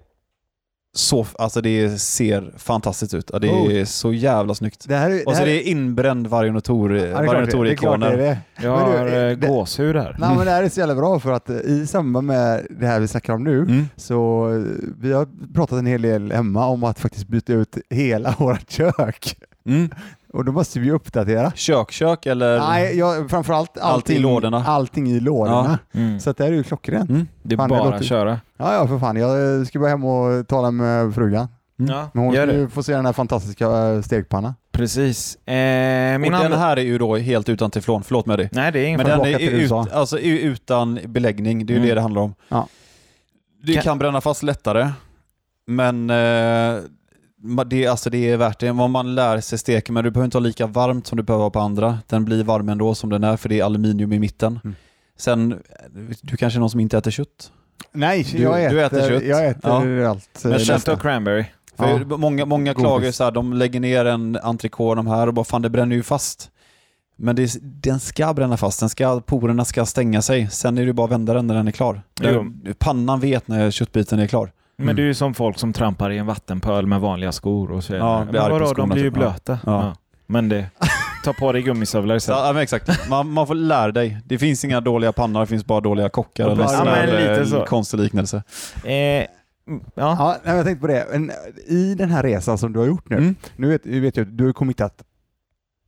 [0.99, 3.31] så, alltså det ser fantastiskt ut.
[3.41, 3.89] Det är Coolt.
[3.89, 4.85] så jävla snyggt.
[4.89, 6.27] Det här, är- Och så här, det är inbränd
[6.61, 7.77] Tor, ja, det det- det
[8.11, 8.39] det det.
[8.63, 10.17] Jag har eh, det- gåshud här.
[10.19, 12.87] Nej, men det här är så jävla bra för att eh, i samband med det
[12.87, 13.85] här vi snackar om nu Mm.
[13.97, 18.35] så eh, vi har pratat en hel del hemma om att faktiskt byta ut hela
[18.39, 19.37] vårt kök.
[19.67, 19.91] Mm.
[20.33, 21.53] Och då måste vi uppdatera.
[21.55, 22.59] Kök, kök eller?
[22.59, 24.65] Nej, jag, framförallt allting, Allt i lådorna.
[24.67, 25.79] Allting i lådorna.
[25.95, 26.21] Mm.
[26.21, 27.11] Så att det är ju klockrent.
[27.11, 27.27] Mm.
[27.43, 28.41] Det är Fan, bara låter- att köra.
[28.57, 29.17] Ja, ja för fan.
[29.17, 31.49] Jag ska bara hem och tala med frugan.
[31.81, 31.95] Mm.
[31.95, 32.69] Ja, Men hon gör ska det.
[32.69, 34.55] få se den här fantastiska eh, stekpannan.
[34.73, 35.37] Precis.
[35.47, 38.49] Eh, min och den här är ju då helt utan teflon, förlåt med dig.
[38.53, 41.89] Nej, det är ingen Men den är ut, alltså, utan beläggning, det är ju Mm.
[41.89, 42.35] det det handlar om.
[42.49, 42.67] Ja.
[43.63, 44.89] Det Kan- kan, bränna fast lättare,
[45.67, 46.81] men eh,
[47.67, 48.71] det, alltså, det är värt det.
[48.71, 51.43] Om man lär sig steka, men du behöver inte ha lika varmt som du behöver
[51.45, 51.99] ha på andra.
[52.07, 54.61] Den blir varm ändå som den är, för det är aluminium i mitten.
[54.65, 54.77] Mm.
[55.19, 55.63] Sen,
[56.23, 57.53] du kanske är någon som inte äter kött?
[57.93, 59.23] Nej, Du- jag äter, du äter kött.
[59.23, 60.45] Jag äter allt.
[60.45, 61.45] eh, Men Kött och cranberry.
[61.77, 62.17] För Ja.
[62.17, 62.83] många, många Godis.
[62.85, 65.97] klagar så här, de lägger ner en entrecote de här och bara fan det bränner
[65.97, 66.51] ju fast.
[67.17, 70.51] Men det, den ska bränna fast, den ska, porerna ska stänga sig.
[70.51, 72.03] Sen är det bara att vända den när den är klar.
[72.15, 74.53] Den, pannan vet när köttbiten är klar.
[74.79, 74.97] Men Mm.
[74.97, 77.95] det är ju som folk som trampar i en vattenpöl med vanliga skor och så.
[77.95, 79.17] Ja, Ja, men vadå, de blir ju typ.
[79.17, 79.21] Ja.
[79.21, 79.59] blöta.
[79.67, 79.83] Ja.
[79.83, 79.95] Ja.
[80.27, 80.67] Men det...
[81.25, 82.41] Ta på dig gummistövlar istället.
[82.41, 83.09] Ja, men exakt.
[83.11, 84.19] Man, man får lära dig.
[84.25, 86.45] Det finns inga dåliga pannor, det finns bara dåliga kockar.
[86.45, 87.65] Ja, eller men här, lite eh, så.
[87.65, 88.43] konstig liknelse.
[88.85, 89.27] Eh, ja.
[89.95, 91.07] Ja, jag tänkte på det.
[91.67, 93.35] I den här resan som du har gjort nu, Mm.
[93.57, 95.03] nu vet, vet att du har kommit att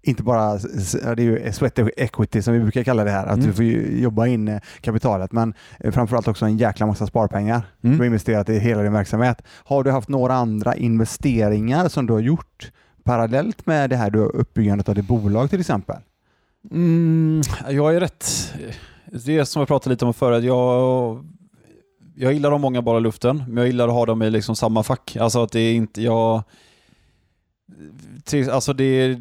[0.02, 3.46] inte bara, det är ju sweat equity som vi brukar kalla det här, att Mm.
[3.46, 3.64] du får
[4.00, 7.62] jobba in eh, kapitalet, men eh, framförallt också en jäkla massa sparpengar.
[7.80, 8.06] Du har Mm.
[8.06, 9.42] investerat i hela din verksamhet.
[9.64, 12.72] Har du haft några andra investeringar som du har gjort
[13.04, 15.96] parallellt med det här du har uppbyggandet av ditt bolag till exempel?
[16.70, 18.54] Mm, jag är rätt...
[19.12, 20.44] Det är som jag pratade lite om förut.
[20.44, 21.24] Jag,
[22.14, 24.56] jag gillar att ha många i luften, men jag gillar att ha dem i liksom
[24.56, 25.16] samma fack.
[25.20, 26.02] Alltså att det är inte...
[26.02, 26.42] Jag,
[28.50, 29.16] alltså det är,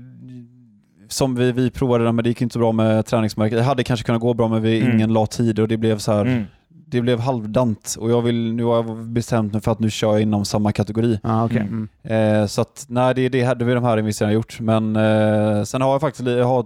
[1.09, 3.57] Som vi, vi provade det, men det gick inte så bra med träningsmärket.
[3.57, 4.95] Det hade kanske kunnat gå bra, men vi, Mm.
[4.95, 6.21] ingen la tid och det blev så här...
[6.25, 6.43] Mm.
[6.91, 10.11] Det blev halvdant och jag vill, nu har jag bestämt mig för att nu kör
[10.11, 11.19] jag inom samma kategori.
[11.23, 11.57] Ah, okay.
[11.61, 11.89] Mm.
[12.03, 12.41] mm.
[12.41, 14.59] Eh, så att nej, det, det, det är de här investeringarna jag gjort.
[14.59, 16.65] Men eh, sen har jag faktiskt jag har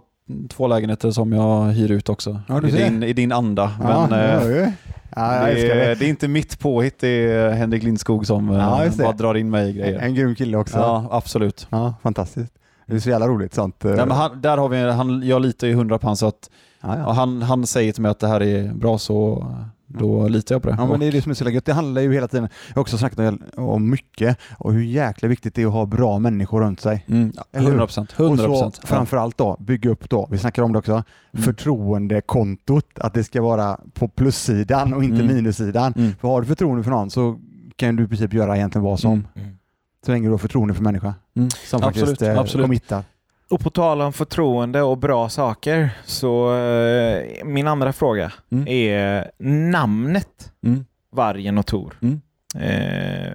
[0.50, 2.42] två lägenheter som jag hyr ut också.
[2.48, 3.72] Ja, I, din, I din anda.
[3.82, 4.70] Ja, Men, det eh,
[5.16, 5.96] ja, jag det, det.
[5.96, 9.04] det är inte mitt påhitt, det är Henrik Lindskog som eh, Ja, det.
[9.04, 10.00] bara drar in mig i grejer.
[10.00, 10.78] En grym kille också.
[10.78, 11.68] Ja, absolut.
[11.70, 12.54] Ja, fantastiskt.
[12.94, 13.86] Det är så jävla roligt sånt.
[13.86, 16.28] eh, Nej, men han, där har vi, han, jag litar ju hundra på han, så
[16.28, 16.50] att
[16.82, 17.12] ja, ja, ja.
[17.12, 19.46] han, han säger till mig att det här är bra så
[19.88, 20.76] då litar jag på det.
[20.80, 21.66] Ja, men det är det som är så gött.
[21.66, 25.56] Det handlar ju hela tiden, jag har också snackat om- mycket och hur jäkla viktigt
[25.56, 27.06] det är att ha bra människor runt sig.
[27.08, 27.70] mm, Eller hur?
[27.70, 28.14] 100 procent.
[28.18, 31.44] Och 100 så framförallt då, bygga upp då, vi snackar om det också, Mm.
[31.44, 35.36] förtroendekontot, att det ska vara på plussidan och inte Mm.
[35.36, 35.94] minussidan.
[35.98, 36.12] Mm.
[36.22, 37.40] För har du förtroende för någon så
[37.76, 39.50] kan du i princip göra egentligen vad som, Mm.
[40.06, 41.50] Så länge du har förtroende för människa Mm.
[41.50, 42.64] som Absolut, faktiskt eh, absolut.
[42.66, 43.04] committar.
[43.50, 48.68] Och på tal om förtroende och bra saker, så eh, min andra fråga Mm.
[48.68, 49.32] är
[49.70, 50.86] namnet Mm.
[51.12, 51.94] Vargen och Tor.
[52.02, 52.22] Mm.
[52.56, 53.34] Eh,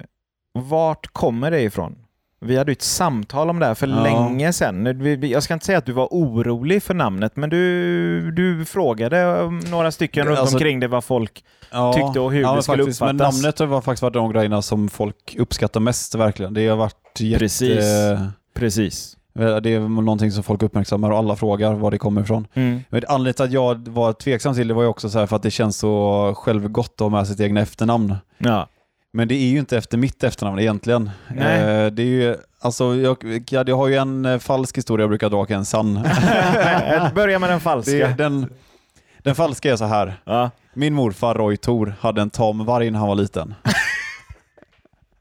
[0.53, 1.95] vart kommer det ifrån?
[2.41, 4.03] Vi hade ett samtal om det här för Ja.
[4.03, 5.19] länge sedan.
[5.21, 9.91] Jag ska inte säga att du var orolig för namnet, men du, du frågade några
[9.91, 12.77] stycken runt Alltså- omkring det vad folk Ja, tyckte och hur ja, det men skulle
[12.83, 13.35] faktiskt, Men uppfattas.
[13.43, 16.53] namnet har faktiskt varit de grejerna som folk uppskattar mest verkligen.
[16.53, 17.39] Det har varit jätte...
[17.39, 17.85] Precis.
[18.53, 19.15] Precis.
[19.33, 22.47] Det är någonting som folk uppmärksammar och alla frågar var det kommer ifrån.
[22.53, 22.79] Mm.
[22.89, 25.43] Men anledningen till att jag var tveksam till det var ju också så för att
[25.43, 28.15] det känns så självgott att ha med sitt egna efternamn.
[28.37, 28.67] Ja.
[29.11, 31.09] Men det är ju inte efter mitt efternamn egentligen.
[31.27, 31.61] Nej.
[31.61, 35.29] Eh, det är ju, alltså, jag, jag, har ju en eh, falsk historia jag brukar
[35.29, 35.93] dra och en sann.
[37.15, 37.91] Börja med den falska.
[37.91, 38.53] det, den,
[39.17, 40.21] den falska är så här.
[40.23, 40.51] Ja.
[40.73, 43.55] Min morfar Roy Thor hade en tam varg när han var liten.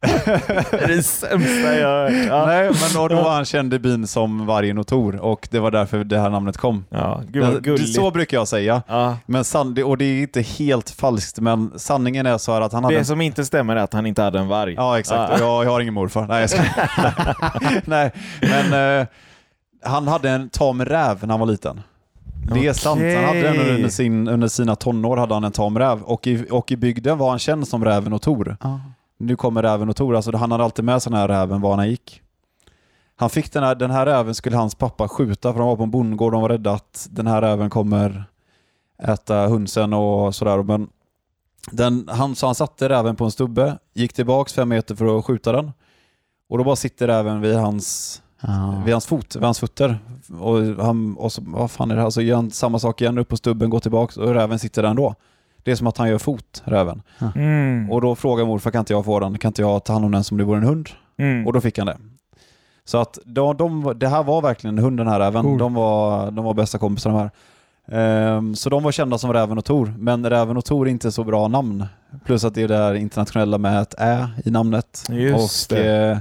[0.01, 2.11] Det är det sämsta jag har.
[2.11, 2.47] Ja.
[2.47, 5.59] Nej, men och då var han känd i byn som Vargen och Tor och det
[5.61, 6.85] var därför det här namnet kom.
[6.91, 8.83] Ja, gud Det- så brukar jag säga.
[8.87, 9.17] Ja.
[9.27, 12.85] Men san, och det är inte helt falskt, men sanningen är så här att han
[12.85, 12.97] hade...
[12.99, 14.75] Det som inte stämmer är att han inte hade en varg.
[14.77, 15.33] Ja, exakt.
[15.33, 15.39] Ja.
[15.47, 16.27] Jag, jag har ingen morfar.
[16.29, 16.63] Nej, jag ska...
[17.85, 19.07] Nej men eh,
[19.85, 21.81] han hade en tam räv när han var liten.
[22.55, 23.01] Det är sant.
[23.17, 26.47] Han hade den under, sin, under sina tonår hade han en tam räv och i,
[26.51, 28.57] och i bygden var han känd som Räven och Tor.
[29.19, 31.77] Nu kommer Räven och Tor, alltså han hade alltid med sig den här räven var
[31.77, 32.23] han gick.
[33.17, 35.83] Han fick den här, den här räven skulle hans pappa skjuta för de var på
[35.83, 38.25] en bondgård och de var rädda att den här räven kommer
[39.03, 40.63] äta hönsen och sådär.
[40.63, 40.89] Men
[41.71, 45.25] den, han, så han satte räven på en stubbe, gick tillbaks fem meter för att
[45.25, 45.73] skjuta den
[46.49, 48.83] och då bara sitter räven vid hans, Ja.
[48.85, 49.99] vid hans fot, vid hans fötter.
[50.41, 52.11] Och, han, och så, vad fan är det här?
[52.11, 54.89] Så gör han samma sak igen, upp på stubben, går tillbaks och räven sitter där
[54.91, 55.15] ändå.
[55.69, 57.03] Det är som att han gör fot, räven.
[57.35, 57.91] Mm.
[57.91, 59.39] Och då frågar morfar, kan inte jag få den?
[59.39, 60.89] Kan inte jag ta hand om den som det vore en hund?
[61.19, 61.47] Mm.
[61.47, 61.97] Och då fick han det.
[62.85, 65.43] Så att de, de, det här var verkligen en hund den här räven.
[65.43, 65.59] Cool.
[65.59, 67.31] De, var, de var bästa kompisar de här.
[67.93, 71.13] Ehm, så de var kända som Räven och Tor, men Räven och Tor är inte
[71.13, 71.87] så bra namn.
[72.25, 75.05] Plus att det är det där internationella med ett ä i namnet.
[75.11, 76.11] Just och, det.
[76.11, 76.19] eh,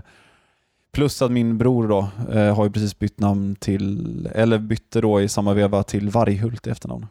[0.94, 5.22] plus att min bror då eh, har ju precis bytt namn till, eller bytte då
[5.22, 7.06] i samma veva till Varghult i efternamn.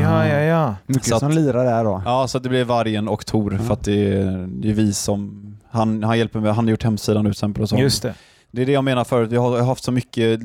[0.00, 0.76] Ja, ja, ja.
[0.86, 2.02] Mycket Så att- som lirar där då.
[2.04, 3.58] Ja, så det blev Vargen och Tor Ja.
[3.58, 6.82] för att det är, det är vi som, han, han hjälper mig, han har gjort
[6.84, 7.76] hemsidan nu till exempel och så.
[7.76, 8.14] Just det.
[8.50, 10.40] Det är det jag menar förut, jag har, jag har haft så mycket,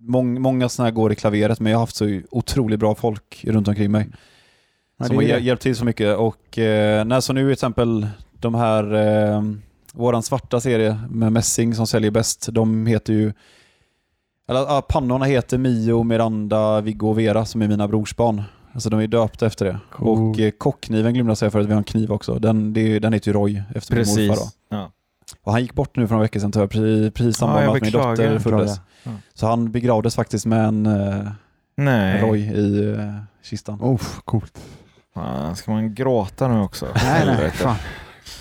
[0.00, 3.44] mång, många sådana här går i klaveret, men jag har haft så otroligt bra folk
[3.48, 4.08] runt omkring mig.
[4.98, 5.38] Ja, som har det.
[5.38, 6.16] hjälpt till så mycket.
[6.16, 9.42] Och eh, när så nu till exempel de här, eh,
[9.92, 13.32] våran svarta serie med Messing som säljer bäst, de heter ju,
[14.48, 18.42] eller ja, pannorna heter Mio, Miranda, Viggo och Vera som är mina brorsbarn.
[18.74, 19.78] Alltså de är döpta efter det.
[19.90, 20.30] Cool.
[20.30, 22.34] Och eh, kockkniven glömde jag säga förut, vi har en kniv också.
[22.38, 24.22] Den, det, är- den heter ju Roy efter min morfar.
[24.26, 24.30] Då.
[24.40, 24.56] Precis.
[24.68, 24.90] Ja.
[25.42, 27.76] Och han gick bort nu för några veckor sedan tyvärr, precis, precis samma Ja, med
[27.76, 28.80] att min dotter föddes.
[29.02, 29.10] Ja.
[29.34, 31.28] Så han begravdes faktiskt med en eh,
[31.76, 32.22] Nej.
[32.22, 33.78] Roy i eh, kistan.
[33.82, 34.58] Oh, coolt.
[35.56, 36.86] Ska man gråta nu också?
[37.04, 37.50] Nej, nej.
[37.50, 37.76] Fan.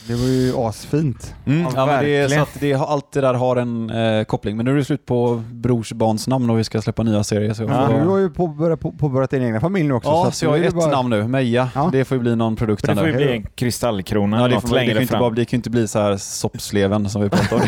[0.08, 1.36] Det var ju asfint.
[1.45, 4.24] Mm, Ja, ja, men det är, så att det, allt det där har en eh,
[4.24, 4.58] koppling.
[4.58, 7.54] Men nu är det slut på brorsbarns namn och vi ska släppa nya serier.
[7.54, 7.88] Så Ja.
[7.88, 10.10] får, Du har ju påbörjat, på, påbörjat din egna familj nu också.
[10.10, 11.70] ja, att så jag har ett bara- namn nu, Meja.
[11.76, 11.89] Ja.
[11.91, 14.76] Det får ju bli någon produkt Det får ju bli en kristallkrona Ja, det, får,
[14.76, 17.62] det, kan inte bara, det kan ju inte bli så här soppsleven som vi pratade
[17.62, 17.68] om.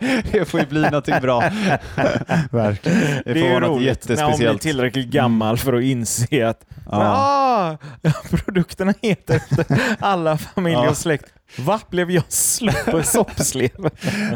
[0.32, 1.40] Det får, ju bli någonting bra.
[2.50, 3.00] Verkligen.
[3.00, 4.62] Det, Det får är ju vara något roligt när hon blir jättespeciellt.
[4.62, 6.60] tillräckligt gammal för att inse att
[6.90, 6.98] Ja.
[7.16, 7.76] ah,
[8.30, 9.66] produkterna heter efter
[10.00, 11.24] alla familjer och släkt.
[11.58, 11.80] Va?
[11.90, 13.70] Blev jag slut på soppsleven?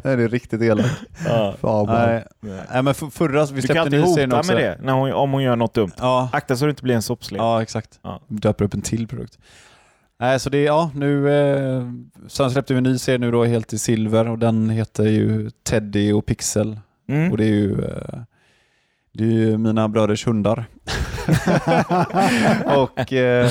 [0.05, 1.01] Nej, det är riktigt elakt.
[1.27, 1.55] ja.
[1.61, 4.55] Fan, Nej, nej, men för, förra, vi Du kan alltid hota med också.
[4.55, 5.93] det när hon, om hon gör något dumt.
[5.99, 7.39] Ja, Akta så du inte blir en soppslev.
[7.39, 7.99] Ja, exakt.
[8.03, 8.21] Ja.
[8.29, 9.39] Döper upp en till produkt.
[10.21, 11.31] Nej, så det ja, nu...
[11.33, 11.83] Eh,
[12.29, 15.51] sen släppte vi en ny serie nu då, helt i silver och den heter ju
[15.51, 16.81] Teddy och Pixel.
[17.09, 17.31] Mm.
[17.31, 18.19] Och det är ju, eh,
[19.13, 20.65] det är ju mina bröders hundar.
[22.77, 23.49] och eh,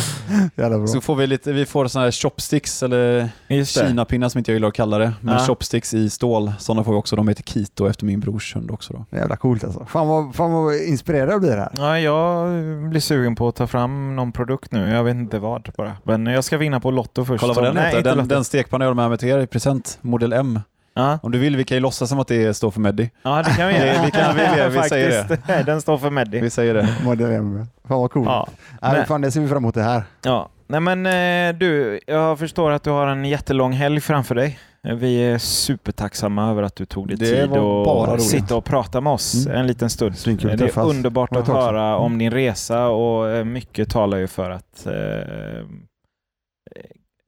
[0.88, 3.30] så får vi lite, vi får sådana här chopsticks eller
[3.66, 5.14] kinapinnar som inte jag gillar att kalla det.
[5.22, 5.39] Men Ja.
[5.39, 7.16] chopsticks i stål, sådana får vi också.
[7.16, 8.93] De heter Kito efter min brors hund också.
[8.93, 9.18] Då.
[9.18, 9.86] Jävla coolt alltså.
[9.86, 11.70] Fan vad, fan vad inspirerad jag blir här.
[11.78, 12.49] Ja, jag
[12.89, 14.89] blir sugen på att ta fram någon produkt nu.
[14.89, 15.97] Jag vet inte vad bara.
[16.03, 17.41] Men jag ska vinna på Lotto först.
[17.41, 18.03] Kolla vad den heter.
[18.03, 20.60] Den, den stekpanna jag har med mig till er i present, modell M.
[20.94, 21.20] Ja.
[21.24, 23.10] Om du vill, vi kan ju låtsas som att det står för Meddi.
[23.24, 24.06] ja, det kan vi göra.
[24.06, 25.48] Vi kan- vi- vi säger Faktiskt.
[25.66, 26.40] Den står för Meddi.
[26.40, 26.88] Vi säger det.
[27.04, 27.66] Modell M.
[27.88, 28.28] Fan vad coolt.
[28.28, 28.48] Ja.
[28.82, 30.04] Nej, Men- fan, det ser vi fram emot det här.
[30.26, 34.60] Ja, nej men eh, du, jag förstår att du har en jättelång helg framför dig.
[34.82, 38.24] Vi är supertacksamma över att du tog dig Det tid roligt.
[38.24, 39.58] sitta och prata med oss Mm.
[39.60, 40.12] en liten stund.
[40.12, 40.88] Att Det är träffas.
[40.90, 42.20] underbart att höra om Mm.
[42.20, 44.94] din resa och eh, mycket talar ju för att eh,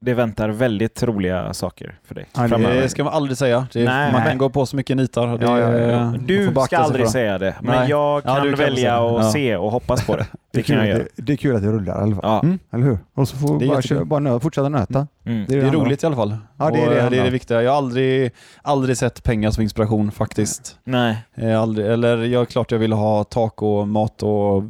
[0.04, 3.66] det väntar väldigt roliga saker för dig Ja, det- ska man aldrig säga.
[3.72, 4.28] Det, Nej, man nej.
[4.30, 5.38] kan gå på så mycket nitar.
[5.42, 7.90] Ja, ja, Du ska aldrig säga det, men Nej.
[7.90, 10.22] jag Ja, kan kan välja att se och hoppas på det.
[10.22, 10.98] Det Det är, kan kul jag göra.
[11.16, 12.44] det, det är kul att det rullar i alla fall.
[12.44, 12.58] Mm.
[12.72, 12.98] Eller hur?
[13.14, 15.06] Och så får vi är bara, köra, bara nö, fortsätta nöta.
[15.24, 15.44] Mm.
[15.48, 16.36] Det är Det är roligt i alla fall.
[16.58, 17.62] Ja, det är det eh, det, är det viktiga.
[17.62, 18.30] Jag har aldrig,
[18.62, 20.76] aldrig sett pengar som inspiration faktiskt.
[20.84, 21.16] Nej.
[21.34, 24.62] Jag har aldrig, eller jag klart jag ville ha tak och mat och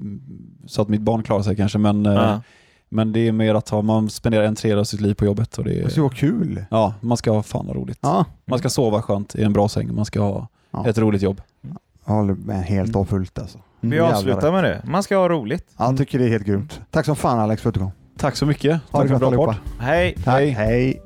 [0.66, 2.38] så att mitt barn klarar sig kanske, men, eh.
[2.92, 5.58] Men det är mer att ha, man spenderar en tredjedel av sitt liv på jobbet.
[5.58, 6.64] Och det Det är, ska vara kul.
[6.70, 7.98] ja, man ska ha fan roligt.
[8.02, 8.24] Ja.
[8.44, 10.86] Man ska sova skönt i en bra säng, man ska ha Ja.
[10.88, 11.40] ett roligt jobb.
[12.06, 13.58] Jag håller med helt och fullt alltså.
[13.80, 14.82] Vi avslutar med det.
[14.84, 15.66] Man ska ha roligt.
[15.76, 16.80] Ja, jag tycker det är helt grymt.
[16.90, 17.90] Tack som fan Alex för att du kom.
[18.18, 18.70] Tack så mycket.
[18.90, 19.52] Ha det Tack för en bra allihopa.
[19.52, 19.80] podd.
[19.80, 20.14] Hej!
[20.24, 20.42] Tack.
[20.48, 21.02] Hej.